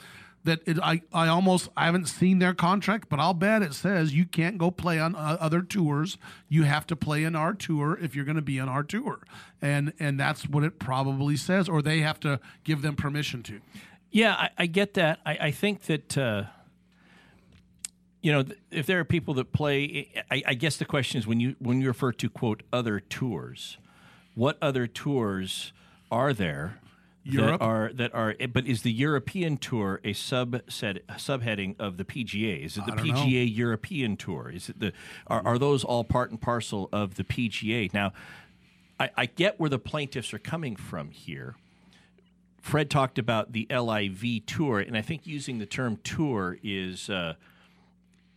[0.45, 4.15] that it, I I almost I haven't seen their contract, but I'll bet it says
[4.15, 6.17] you can't go play on uh, other tours.
[6.49, 9.21] You have to play in our tour if you're going to be on our tour,
[9.61, 13.61] and and that's what it probably says, or they have to give them permission to.
[14.11, 15.21] Yeah, I, I get that.
[15.25, 16.45] I, I think that uh,
[18.23, 21.41] you know if there are people that play, I, I guess the question is when
[21.41, 23.77] you when you refer to quote other tours,
[24.35, 25.73] what other tours
[26.11, 26.79] are there?
[27.23, 27.61] Europe?
[27.61, 32.65] That are that are, but is the European tour a subset subheading of the PGA?
[32.65, 33.15] Is it the don't know.
[33.15, 34.51] PGA European Tour?
[34.55, 34.93] Is it the
[35.27, 37.93] are, are those all part and parcel of the PGA?
[37.93, 38.13] Now,
[38.99, 41.57] I, I get where the plaintiffs are coming from here.
[42.61, 47.35] Fred talked about the LIV tour, and I think using the term tour is uh,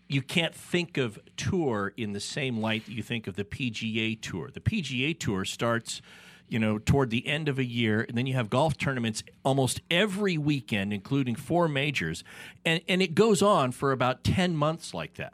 [0.07, 4.19] you can't think of tour in the same light that you think of the PGA
[4.21, 4.49] tour.
[4.53, 6.01] The PGA tour starts,
[6.49, 9.81] you know, toward the end of a year, and then you have golf tournaments almost
[9.89, 12.23] every weekend, including four majors,
[12.65, 15.33] and and it goes on for about ten months like that.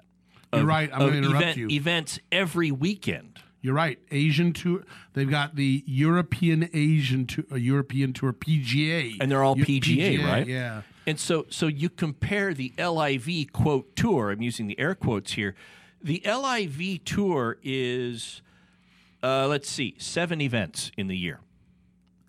[0.54, 0.90] You're right.
[0.92, 1.70] I'm gonna interrupt event- you.
[1.70, 3.40] Events every weekend.
[3.62, 4.00] You're right.
[4.10, 4.86] Asian tour.
[5.14, 10.24] They've got the European Asian tour, uh, European tour PGA, and they're all Eu- PGA,
[10.24, 10.48] right?
[10.48, 10.84] Yeah.
[11.06, 14.32] And so, so you compare the LIV quote tour.
[14.32, 15.56] I'm using the air quotes here.
[16.02, 18.42] The LIV tour is,
[19.24, 21.40] uh, let's see, seven events in the year.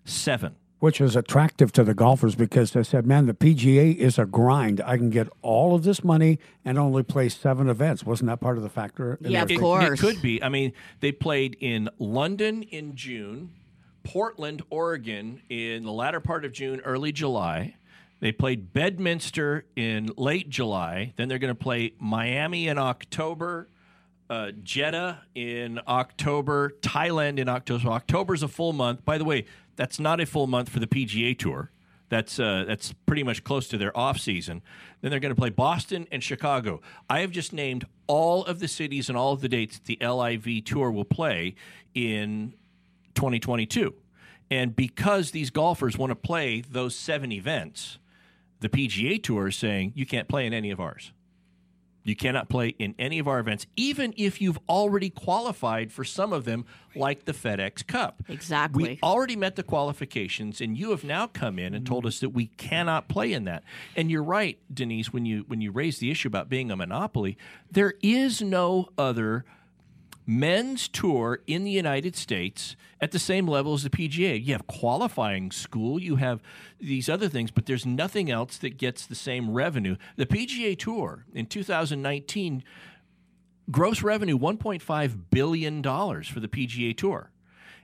[0.05, 0.55] Seven.
[0.79, 4.81] which is attractive to the golfers because they said, man, the PGA is a grind.
[4.83, 8.03] I can get all of this money and only play seven events.
[8.03, 9.13] Wasn't that part of the factor?
[9.21, 9.63] in their It- thinking?
[9.93, 10.41] It, could be.
[10.41, 13.51] I mean, they played in London in June,
[14.03, 17.75] Portland, Oregon in the latter part of June, early July.
[18.19, 21.13] They played Bedminster in late July.
[21.15, 23.67] Then they're going to play Miami in October,
[24.31, 27.83] uh, Jeddah in October, Thailand in October.
[27.83, 29.03] So October's a full month.
[29.03, 31.69] By the way, that's not a full month for the PGA Tour.
[32.07, 34.61] That's uh, that's pretty much close to their off season.
[35.01, 36.79] Then they're going to play Boston and Chicago.
[37.09, 40.63] I have just named all of the cities and all of the dates the LIV
[40.63, 41.55] tour will play
[41.93, 42.53] in
[43.15, 43.93] 2022.
[44.49, 47.97] And because these golfers want to play those seven events,
[48.61, 51.11] the PGA Tour is saying you can't play in any of ours.
[52.03, 56.33] You cannot play in any of our events, even if you've already qualified for some
[56.33, 58.23] of them, like the FedEx Cup.
[58.27, 58.83] Exactly.
[58.83, 62.29] We already met the qualifications, and you have now come in and told us that
[62.29, 63.63] we cannot play in that.
[63.95, 67.37] And you're right, Denise, when you when you raise the issue about being a monopoly,
[67.71, 69.45] there is no other
[70.31, 74.43] men's tour in the United States at the same level as the PGA.
[74.43, 76.41] You have qualifying school, you have
[76.79, 79.97] these other things, but there's nothing else that gets the same revenue.
[80.15, 82.63] The PGA Tour in 2019
[83.69, 87.31] gross revenue 1.5 billion dollars for the PGA Tour.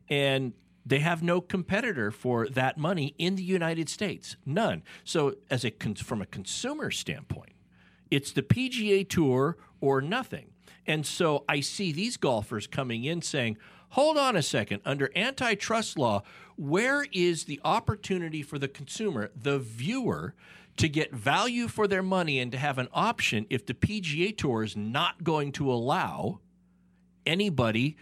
[0.09, 0.53] And
[0.85, 4.37] they have no competitor for that money in the United States.
[4.45, 4.83] None.
[5.03, 7.51] So as a from a consumer standpoint,
[8.09, 10.53] it's the PGA Tour or nothing.
[10.87, 13.57] And so I see these golfers coming in saying,
[13.89, 16.23] hold on a second, under antitrust law,
[16.55, 20.33] where is the opportunity for the consumer, the viewer,
[20.77, 24.63] to get value for their money and to have an option if the PGA Tour
[24.63, 26.39] is not going to allow
[27.25, 27.97] anybody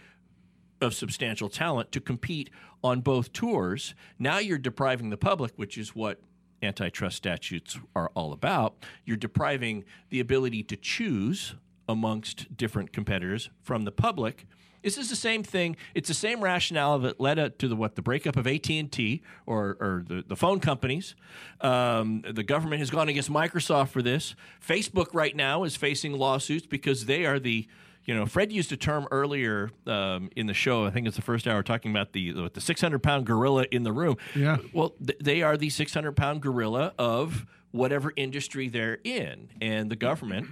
[0.80, 2.50] of substantial talent to compete
[2.84, 3.94] on both tours?
[4.18, 6.20] Now you're depriving the public, which is what
[6.62, 8.76] antitrust statutes are all about.
[9.04, 11.54] You're depriving the ability to choose
[11.88, 14.46] amongst different competitors from the public.
[14.82, 15.76] This is the same thing.
[15.94, 18.90] It's the same rationale that led up to the what the breakup of AT and
[18.90, 21.16] T or, or the, the phone companies.
[21.60, 24.36] Um, the government has gone against Microsoft for this.
[24.64, 27.66] Facebook right now is facing lawsuits because they are the
[28.04, 30.86] you know, Fred used a term earlier um, in the show.
[30.86, 33.92] I think it's the first hour talking about the the 600 pound gorilla in the
[33.92, 34.16] room.
[34.34, 34.58] Yeah.
[34.72, 39.96] Well, th- they are the 600 pound gorilla of whatever industry they're in, and the
[39.96, 40.46] government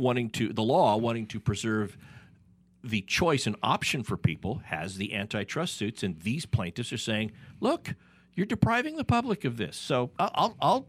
[0.00, 1.96] wanting to the law wanting to preserve
[2.82, 7.32] the choice and option for people has the antitrust suits, and these plaintiffs are saying,
[7.60, 7.94] "Look,
[8.34, 10.88] you're depriving the public of this." So I'll I'll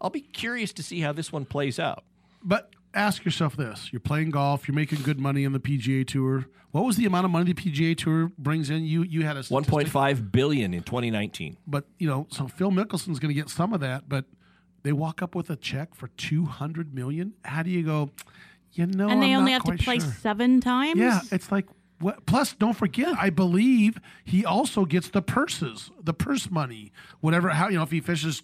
[0.00, 2.04] I'll, be curious to see how this one plays out.
[2.42, 4.68] But ask yourself this: You're playing golf.
[4.68, 6.46] You're making good money on the PGA Tour.
[6.72, 8.84] What was the amount of money the PGA Tour brings in?
[8.84, 11.56] You you had a One point five billion in 2019.
[11.66, 14.08] But you know, so Phil Mickelson's going to get some of that.
[14.08, 14.26] But
[14.82, 17.34] they walk up with a check for two hundred million.
[17.44, 18.10] How do you go?
[18.72, 20.98] You know, and they I'm only not have to play sure." seven times.
[20.98, 21.66] Yeah, it's like
[21.98, 27.50] what, plus don't forget, I believe he also gets the purses, the purse money, whatever.
[27.50, 28.42] How you know if he fishes.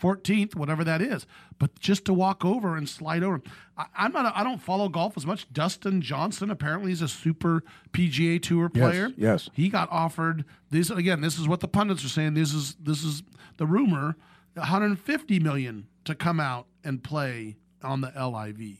[0.00, 1.26] 14th, whatever that is,
[1.58, 3.42] but just to walk over and slide over.
[3.76, 4.26] I, I'm not.
[4.26, 5.52] A, I don't follow golf as much.
[5.52, 9.08] Dustin Johnson apparently is a super PGA Tour player.
[9.08, 9.30] Yes, player.
[9.32, 9.50] yes.
[9.54, 11.20] he got offered this again.
[11.20, 12.34] This is what the pundits are saying.
[12.34, 13.24] This is this is
[13.56, 14.16] the rumor.
[14.54, 18.78] 150 million to come out and play on the LIV.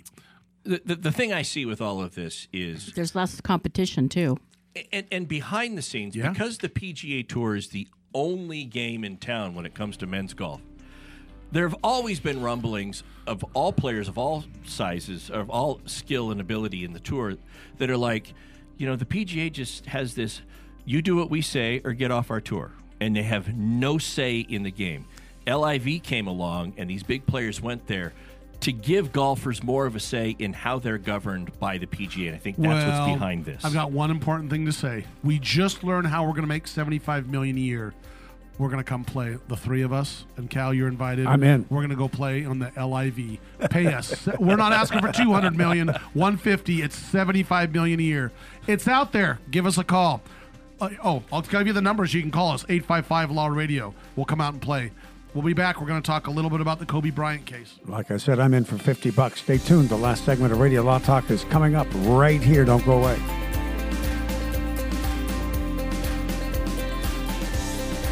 [0.69, 4.37] The, the, the thing I see with all of this is There's less competition too.
[4.93, 9.55] and, and behind the scenes, because the PGA Tour is the only game in town
[9.55, 10.61] when it comes to men's golf,
[11.53, 16.39] there have always been rumblings of all players of all sizes, of all skill and
[16.39, 17.37] ability in the tour,
[17.79, 18.35] that are like,
[18.77, 20.43] you know, the PGA just has this
[20.85, 22.73] you do what we say or get off our tour.
[23.01, 25.07] And they have no say in the game.
[25.47, 28.13] LIV came along, and these big players went there
[28.61, 32.27] to give golfers more of a say in how they're governed by the PGA.
[32.27, 33.65] And I think that's Well, what's behind this.
[33.65, 35.05] I've got one important thing to say.
[35.23, 37.95] We just learned how we're going to make 75 million a year.
[38.59, 41.29] We're going to come play the three of us and Cal you're invited.
[41.29, 41.65] I'm in.
[41.71, 43.39] We're going to go play on the LIV.
[43.71, 44.27] Pay us.
[44.41, 48.33] we're not asking for 200 million, 150, it's 75 million a year.
[48.67, 49.39] It's out there.
[49.53, 50.23] Give us a call.
[50.81, 52.15] Uh, oh, I'll give you the numbers.
[52.15, 53.95] You can call us 855 Law Radio.
[54.17, 54.91] We'll come out and play.
[55.35, 55.81] We'll be back.
[55.81, 57.75] We're going to talk a little bit about the Kobe Bryant case.
[57.87, 59.43] Like I said, I'm in for 50 bucks.
[59.43, 59.89] Stay tuned.
[59.91, 62.65] The last segment of Radio Law Talk is coming up right here.
[62.65, 63.19] Don't go away.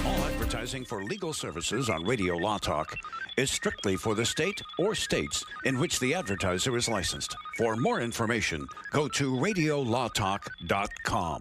[0.05, 2.97] All advertising for legal services on Radio Law Talk
[3.37, 7.35] is strictly for the state or states in which the advertiser is licensed.
[7.57, 11.41] For more information, go to radiolawtalk.com.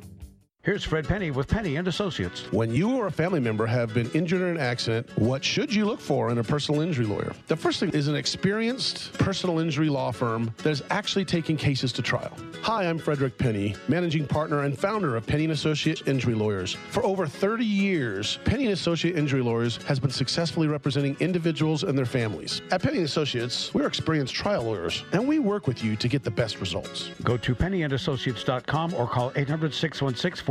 [0.63, 2.43] Here's Fred Penny with Penny and Associates.
[2.51, 5.85] When you or a family member have been injured in an accident, what should you
[5.85, 7.33] look for in a personal injury lawyer?
[7.47, 11.91] The first thing is an experienced personal injury law firm that is actually taking cases
[11.93, 12.31] to trial.
[12.61, 16.73] Hi, I'm Frederick Penny, managing partner and founder of Penny and Associate Injury Lawyers.
[16.91, 21.97] For over 30 years, Penny and Associate Injury Lawyers has been successfully representing individuals and
[21.97, 22.61] their families.
[22.69, 26.23] At Penny and Associates, we're experienced trial lawyers, and we work with you to get
[26.23, 27.09] the best results.
[27.23, 30.50] Go to pennyandassociates.com or call 800 616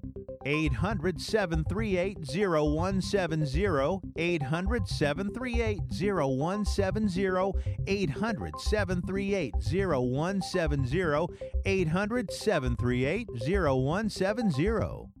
[0.45, 4.01] 800 738 0170.
[4.17, 7.53] 800 738 0170.
[7.87, 11.27] 800 738 0170.
[11.65, 15.20] 800 738 0170.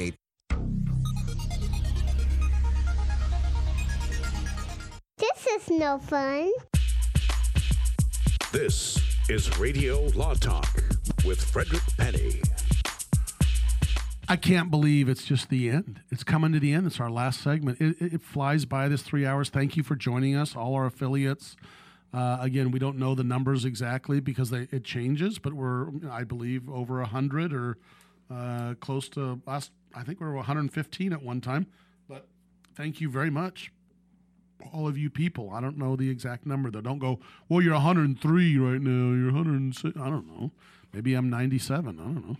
[5.17, 6.51] This is no fun.
[8.51, 8.99] This
[9.29, 10.83] is Radio Law Talk
[11.25, 12.41] with Frederick Penny.
[14.27, 15.99] I can't believe it's just the end.
[16.09, 16.87] It's coming to the end.
[16.87, 17.81] It's our last segment.
[17.81, 19.49] It, it, it flies by this three hours.
[19.49, 21.57] Thank you for joining us, all our affiliates.
[22.13, 26.23] Uh, again, we don't know the numbers exactly because they, it changes, but we're, I
[26.23, 27.77] believe, over 100 or
[28.29, 31.67] uh, close to last, I think we were 115 at one time.
[32.07, 32.27] But
[32.75, 33.71] thank you very much,
[34.73, 35.51] all of you people.
[35.51, 36.81] I don't know the exact number, though.
[36.81, 37.19] Don't go,
[37.49, 39.15] well, you're 103 right now.
[39.15, 39.97] You're 106.
[39.97, 40.51] I don't know.
[40.93, 41.99] Maybe I'm 97.
[41.99, 42.37] I don't know.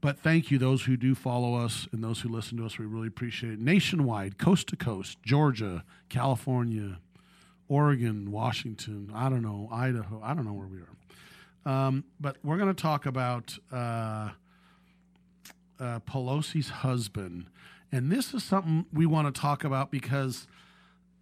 [0.00, 2.76] But thank you, those who do follow us and those who listen to us.
[2.76, 3.60] We really appreciate it.
[3.60, 6.98] Nationwide, coast to coast, Georgia, California,
[7.68, 10.88] Oregon, Washington, I don't know, Idaho, I don't know where we are.
[11.64, 14.30] Um, but we're going to talk about uh,
[15.82, 17.46] uh, Pelosi's husband.
[17.90, 20.46] And this is something we want to talk about because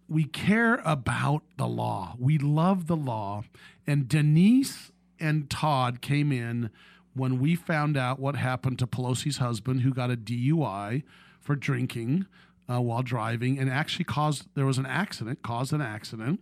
[0.07, 2.15] we care about the law.
[2.19, 3.43] We love the law.
[3.87, 6.69] And Denise and Todd came in
[7.13, 11.03] when we found out what happened to Pelosi's husband, who got a DUI
[11.39, 12.25] for drinking
[12.69, 16.39] uh, while driving and actually caused there was an accident, caused an accident.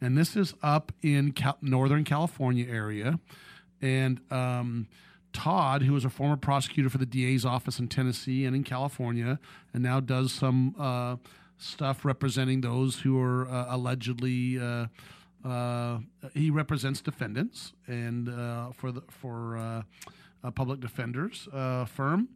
[0.00, 3.18] And this is up in Cal- Northern California area.
[3.80, 4.86] And um,
[5.32, 9.38] Todd, who was a former prosecutor for the DA's office in Tennessee and in California,
[9.72, 11.16] and now does some uh,
[11.58, 14.58] stuff representing those who are uh, allegedly.
[14.58, 14.86] Uh,
[15.44, 15.98] uh,
[16.34, 19.82] he represents defendants and uh, for the for uh,
[20.44, 21.48] a public defenders
[21.86, 22.28] firm,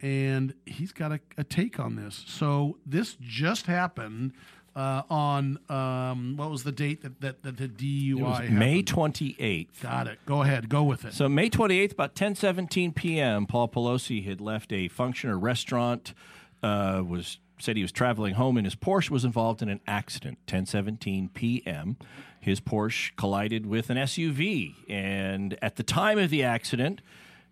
[0.00, 2.24] and he's got a, a take on this.
[2.26, 4.32] So this just happened
[4.76, 8.58] uh, on um, what was the date that, that, that the DUI It was happened?
[8.58, 9.80] May 28th.
[9.80, 10.18] Got it.
[10.26, 10.68] Go ahead.
[10.68, 11.14] Go with it.
[11.14, 16.14] So May 28th, about 10:17 p.m., Paul Pelosi had left a function or restaurant.
[16.62, 20.38] Uh, was said he was traveling home, and his Porsche was involved in an accident.
[20.46, 21.96] 10:17 p.m.,
[22.40, 27.00] his Porsche collided with an SUV, and at the time of the accident,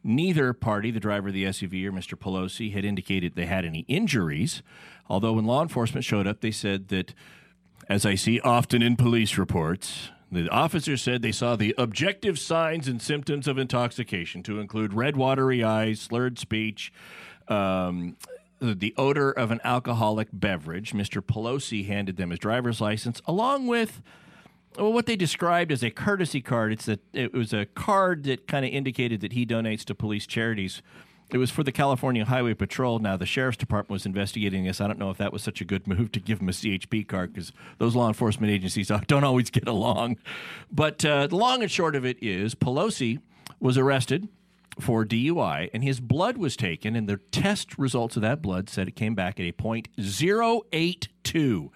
[0.04, 2.18] neither party, the driver of the SUV or Mr.
[2.18, 4.62] Pelosi, had indicated they had any injuries.
[5.08, 7.14] Although when law enforcement showed up, they said that,
[7.88, 12.88] as I see often in police reports, the officer said they saw the objective signs
[12.88, 16.92] and symptoms of intoxication to include red, watery eyes, slurred speech,
[17.48, 18.16] um,
[18.60, 20.92] the odor of an alcoholic beverage.
[20.92, 21.20] Mr.
[21.20, 24.00] Pelosi handed them his driver's license, along with
[24.76, 26.72] well, what they described as a courtesy card.
[26.72, 30.26] It's a, it was a card that kind of indicated that he donates to police
[30.26, 30.82] charities.
[31.30, 32.98] It was for the California Highway Patrol.
[32.98, 34.80] Now, the sheriff's department was investigating this.
[34.82, 37.08] I don't know if that was such a good move to give him a CHP
[37.08, 40.18] card because those law enforcement agencies don't always get along.
[40.70, 43.20] But uh, the long and short of it is Pelosi
[43.60, 44.28] was arrested
[44.80, 48.88] for DUI, and his blood was taken, and the test results of that blood said
[48.88, 51.70] it came back at a point zero eight two,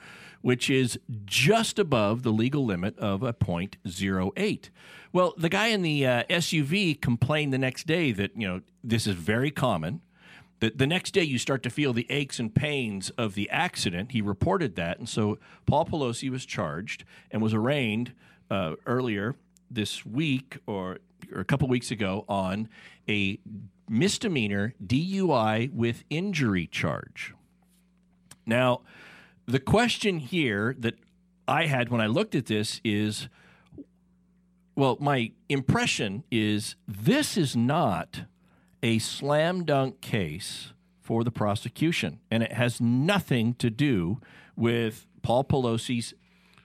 [0.47, 4.71] which is just above the legal limit of a point zero eight.
[5.13, 9.09] Well, the guy in the uh, SUV complained the next day that you know this
[9.09, 10.03] is very common.
[10.61, 14.13] That the next day you start to feel the aches and pains of the accident.
[14.13, 18.13] He reported that, and so Paul Pelosi was charged and was arraigned
[18.49, 19.35] uh, earlier
[19.69, 20.99] this week or,
[21.35, 22.69] or a couple weeks ago on
[23.09, 23.41] a
[23.89, 27.35] misdemeanor DUI with injury charge.
[28.47, 28.83] Now,
[29.47, 30.95] the question here that
[31.49, 33.29] I had when I looked at this is
[34.75, 38.25] well, my impression is this is not
[38.83, 44.21] a slam dunk case for the prosecution, and it has nothing to do
[44.55, 46.13] with Paul Pelosi's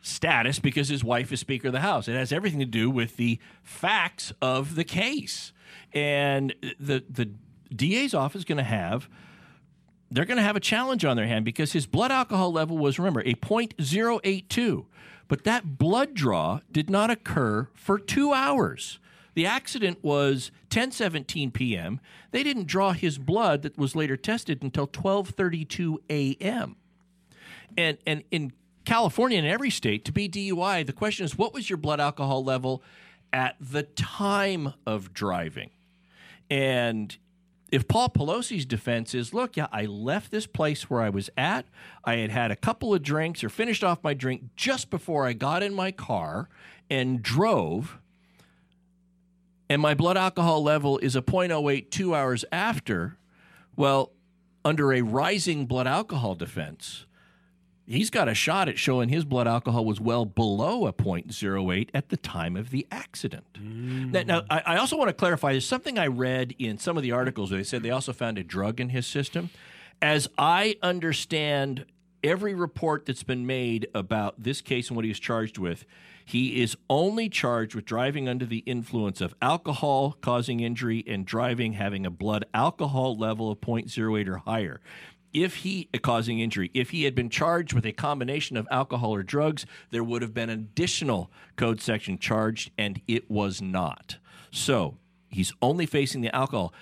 [0.01, 2.07] status because his wife is Speaker of the House.
[2.07, 5.53] It has everything to do with the facts of the case.
[5.93, 7.29] And the the
[7.73, 9.07] DA's office is going to have
[10.11, 12.99] they're going to have a challenge on their hand because his blood alcohol level was
[12.99, 14.85] remember a 0.082
[15.27, 18.99] but that blood draw did not occur for 2 hours
[19.33, 21.99] the accident was 10:17 p.m.
[22.31, 26.75] They didn't draw his blood that was later tested until 12:32 a.m.
[27.77, 28.51] And and in
[28.83, 32.43] California and every state to be DUI, the question is what was your blood alcohol
[32.43, 32.83] level
[33.31, 35.69] at the time of driving?
[36.49, 37.15] And
[37.71, 41.65] if Paul Pelosi's defense is, look, yeah, I left this place where I was at.
[42.03, 45.33] I had had a couple of drinks or finished off my drink just before I
[45.33, 46.49] got in my car
[46.89, 47.97] and drove,
[49.69, 53.17] and my blood alcohol level is a 0.08 two hours after.
[53.77, 54.11] Well,
[54.65, 57.05] under a rising blood alcohol defense,
[57.91, 62.09] he's got a shot at showing his blood alcohol was well below a 0.08 at
[62.09, 63.45] the time of the accident.
[63.59, 64.25] Now, mm.
[64.25, 67.11] now, I, I also want to clarify there's something I read in some of the
[67.11, 69.49] articles where they said they also found a drug in his system.
[70.01, 71.85] As I understand
[72.23, 75.85] every report that's been made about this case and what he was charged with,
[76.23, 81.73] he is only charged with driving under the influence of alcohol causing injury and driving
[81.73, 84.79] having a blood alcohol level of 0.08 or higher
[85.33, 89.23] if he causing injury if he had been charged with a combination of alcohol or
[89.23, 94.17] drugs there would have been an additional code section charged and it was not.
[94.51, 94.97] So
[95.29, 96.73] he's only facing the alcohol.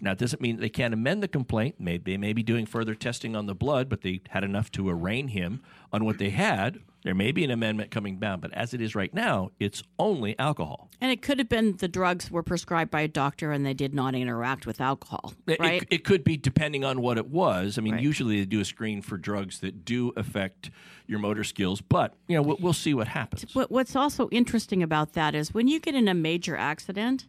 [0.00, 1.76] Now it doesn't mean they can't amend the complaint.
[1.78, 4.88] Maybe they may be doing further testing on the blood but they had enough to
[4.88, 8.74] arraign him on what they had there may be an amendment coming down but as
[8.74, 12.42] it is right now it's only alcohol And it could have been the drugs were
[12.42, 15.80] prescribed by a doctor and they did not interact with alcohol, It- right?
[15.84, 17.78] It, it could be depending on what it was.
[17.78, 18.02] I mean, Right.
[18.02, 20.70] usually they do a screen for drugs that do affect
[21.06, 23.54] your motor skills, but you know we'll, we'll see what happens.
[23.54, 27.26] What, what's also interesting about that is when you get in a major accident,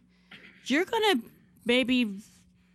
[0.66, 1.22] you're going to
[1.64, 2.18] maybe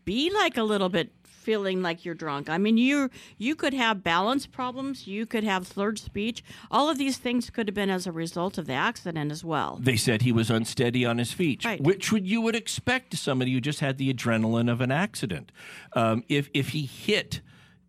[0.06, 1.12] be like a little bit
[1.46, 2.50] feeling like you're drunk.
[2.50, 6.44] I mean, you you could have balance problems, you could have slurred speech.
[6.72, 9.78] All of these things could have been as a result of the accident as well.
[9.82, 11.80] They said he was unsteady on his feet, Right.
[11.80, 15.52] which would you would expect to somebody who just had the adrenaline of an accident.
[15.94, 17.42] Um, if if he hit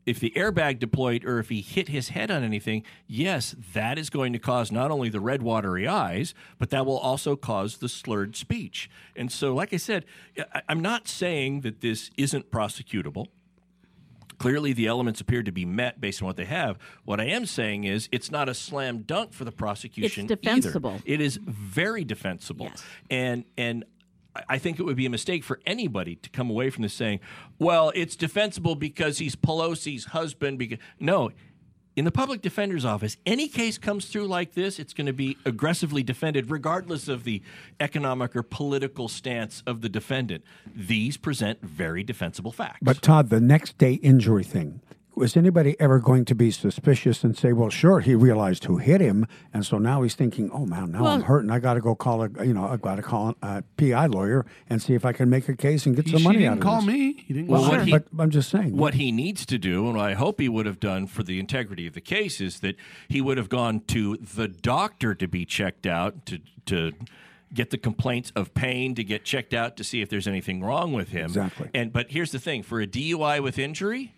[0.05, 4.09] if the airbag deployed or if he hit his head on anything, yes, that is
[4.09, 7.89] going to cause not only the red watery eyes, but that will also cause the
[7.89, 8.89] slurred speech.
[9.17, 10.05] And so, like I said,
[10.69, 13.27] I'm not saying that this isn't prosecutable.
[14.39, 16.79] Clearly, the elements appear to be met based on what they have.
[17.05, 20.25] What I am saying is, it's not a slam dunk for the prosecution.
[20.27, 20.37] either.
[20.37, 21.01] defensible.
[21.05, 22.71] It is very defensible,
[23.11, 23.85] and and
[24.35, 26.93] I- I think it would be a mistake for anybody to come away from this
[26.93, 27.21] saying,
[27.59, 31.31] "Well, it's defensible because he's Pelosi's husband." Because no.
[31.97, 35.39] In the public defender's office, any case comes through like this, it's going to be
[35.47, 37.41] aggressively defended, regardless of the
[37.81, 40.45] economic or political stance of the defendant.
[40.75, 42.81] These present very defensible facts.
[42.83, 44.83] But Todd, the next day injury thing.
[45.19, 49.01] Was anybody ever going to be suspicious and say, "Well, sure, he realized who hit
[49.01, 51.51] him, and so now he's thinking, oh man, now I'm hurting.
[51.51, 54.45] I got to go call a, you know, I got to call a PI lawyer
[54.69, 56.51] and see if I can make a case and get He- some she money didn't
[56.53, 57.25] out of call this." me.
[57.27, 57.91] He didn't Well, call sure, her.
[57.91, 58.77] but I'm just saying.
[58.77, 61.41] What he needs to do, and what I hope he would have done for the
[61.41, 62.77] integrity of the case, is that
[63.09, 66.93] he would have gone to the doctor to be checked out to to
[67.55, 70.93] get the complaints of pain to get checked out to see if there's anything wrong
[70.93, 71.25] with him.
[71.27, 71.71] Exactly.
[71.73, 74.13] And but here's the thing: for a DUI with injury.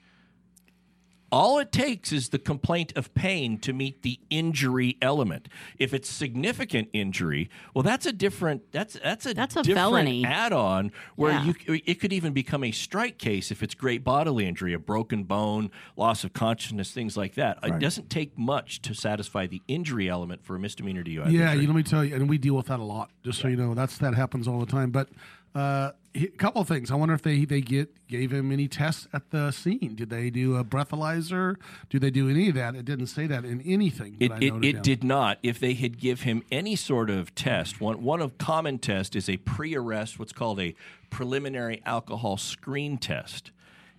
[1.30, 5.48] All it takes is the complaint of pain to meet the injury element.
[5.78, 10.24] If it's significant injury, well, that's a different that's that's a That's a different felony.
[10.24, 11.52] add-on where Yeah.
[11.66, 15.24] you it could even become a strike case if it's great bodily injury, a broken
[15.24, 17.58] bone, loss of consciousness, things like that.
[17.62, 21.30] It doesn't take much to satisfy the injury element for a misdemeanor DUI.
[21.30, 21.60] Yeah, injury.
[21.62, 23.10] you, let me tell you, and we deal with that a lot.
[23.22, 24.90] Just so you know, that's that happens all the time.
[24.90, 25.08] But
[25.54, 26.90] uh, a couple of things.
[26.90, 29.94] I wonder if they they get gave him any tests at the scene.
[29.94, 31.56] Did they do a breathalyzer?
[31.90, 32.74] Do they do any of that?
[32.74, 34.16] It didn't say that in anything.
[34.18, 35.38] It, that I it, it did not.
[35.42, 39.28] If they had give him any sort of test, one one of common test is
[39.28, 40.74] a pre-arrest, what's called a
[41.10, 43.50] preliminary alcohol screen test,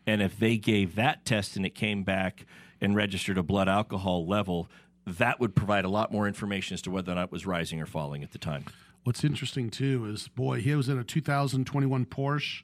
[0.06, 2.46] and if they gave that test and it came back
[2.82, 4.70] and registered a blood alcohol level,
[5.06, 7.82] that would provide a lot more information as to whether or not it was rising
[7.82, 8.66] or falling at the time.
[9.04, 12.64] What's interesting too is, boy, he was in a 2021 Porsche,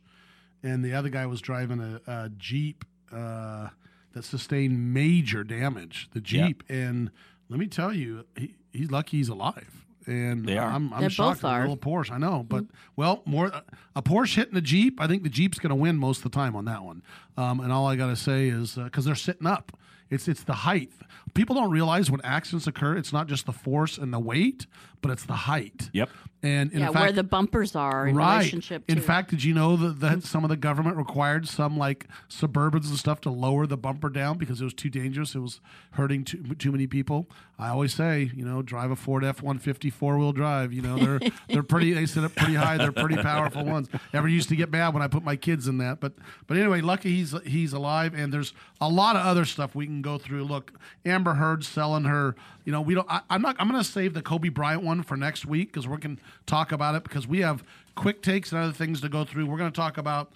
[0.62, 3.70] and the other guy was driving a, a Jeep uh,
[4.14, 6.10] that sustained major damage.
[6.14, 6.48] The Yeah.
[6.48, 7.10] Jeep, and
[7.50, 9.86] let me tell you, he, he's lucky he's alive.
[10.08, 10.70] And They are.
[10.70, 11.42] I'm, I'm They shocked.
[11.42, 11.62] both at the are.
[11.62, 12.66] Little Porsche, I know, but
[12.96, 13.52] well, more
[13.96, 15.02] a Porsche hitting a Jeep.
[15.02, 17.02] I think the Jeep's going to win most of the time on that one.
[17.38, 19.72] Um, and all I got to say is because they're sitting up.
[20.12, 20.92] It's it's the height.
[21.34, 24.68] People don't realize when accidents occur, it's not just the force and the weight,
[25.06, 25.91] but it's the height.
[25.93, 26.10] Yep.
[26.41, 28.38] And in yeah, fact, where the bumpers are in right.
[28.38, 31.78] relationship to In fact, did you know that, that some of the government required some
[31.78, 35.36] like Suburbans and stuff to lower the bumper down because it was too dangerous?
[35.36, 37.30] It was hurting too, too many people.
[37.60, 40.74] I always say, you know, drive a Ford F one fifty four wheel drive.
[40.74, 41.93] You know, they're they're pretty.
[41.93, 42.78] They sit up pretty high.
[42.78, 43.89] They're pretty powerful ones.
[44.12, 46.14] Ever used to get mad when I put my kids in that, but
[46.47, 48.14] but anyway, lucky he's he's alive.
[48.16, 50.43] And there's a lot of other stuff we can go through.
[50.43, 50.74] Look,
[51.06, 52.36] Amber Heard selling her.
[52.66, 53.09] You know, we don't.
[53.09, 53.55] I, I'm not.
[53.59, 56.72] I'm going to save the Kobe Bryant one for next week because we can talk
[56.72, 57.63] about it because we have
[57.95, 59.45] quick takes and other things to go through.
[59.45, 60.32] We're going to talk about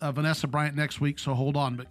[0.00, 1.76] uh, Vanessa Bryant next week, so hold on.
[1.76, 1.86] But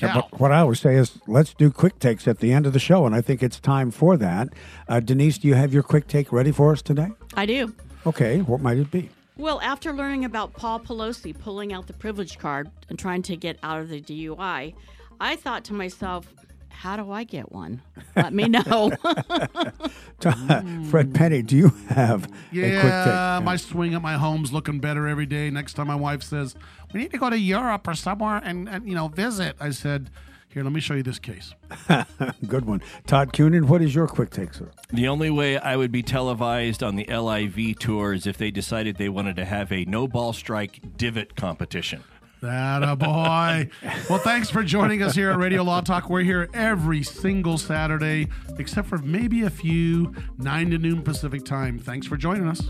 [0.00, 2.72] Yeah, but what I always say is, let's do quick takes at the end of
[2.72, 4.48] the show, and I think it's time for that.
[4.88, 7.08] Uh, Denise, do you have your quick take ready for us today?
[7.34, 7.74] I do.
[8.06, 9.10] Okay, what might it be?
[9.36, 13.58] Well, after learning about Paul Pelosi pulling out the privilege card and trying to get
[13.62, 14.74] out of the DUI,
[15.20, 16.32] I thought to myself,
[16.70, 17.82] how do I get one?
[18.16, 18.90] Let me know.
[20.90, 22.52] Fred Penny, do you have a quick take?
[22.52, 25.50] yeah, my swing at my home's looking better every day.
[25.50, 26.54] Next time my wife says
[26.92, 30.10] we need to go to Europe or somewhere and, and you know visit, I said,
[30.52, 31.54] here, let me show you this case.
[32.48, 32.82] Good one.
[33.06, 34.68] Todd Cunin, what is your quick take, sir?
[34.92, 38.96] The only way I would be televised on the LIV tour is if they decided
[38.96, 42.02] they wanted to have a no ball strike divot competition.
[42.40, 43.68] That a boy.
[44.08, 46.08] well, thanks for joining us here at Radio Law Talk.
[46.08, 48.28] We're here every single Saturday,
[48.58, 51.78] except for maybe a few, 9 to noon Pacific time.
[51.78, 52.62] Thanks for joining us.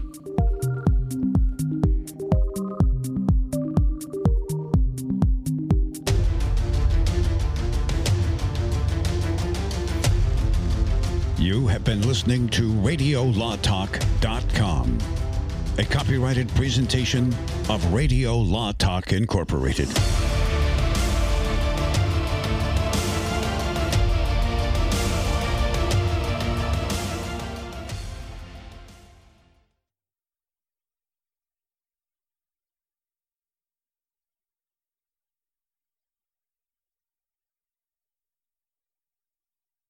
[11.39, 14.99] You have been listening to RadioLawTalk.com,
[15.79, 17.35] a copyrighted presentation
[17.69, 19.89] of Radio Law Talk Incorporated.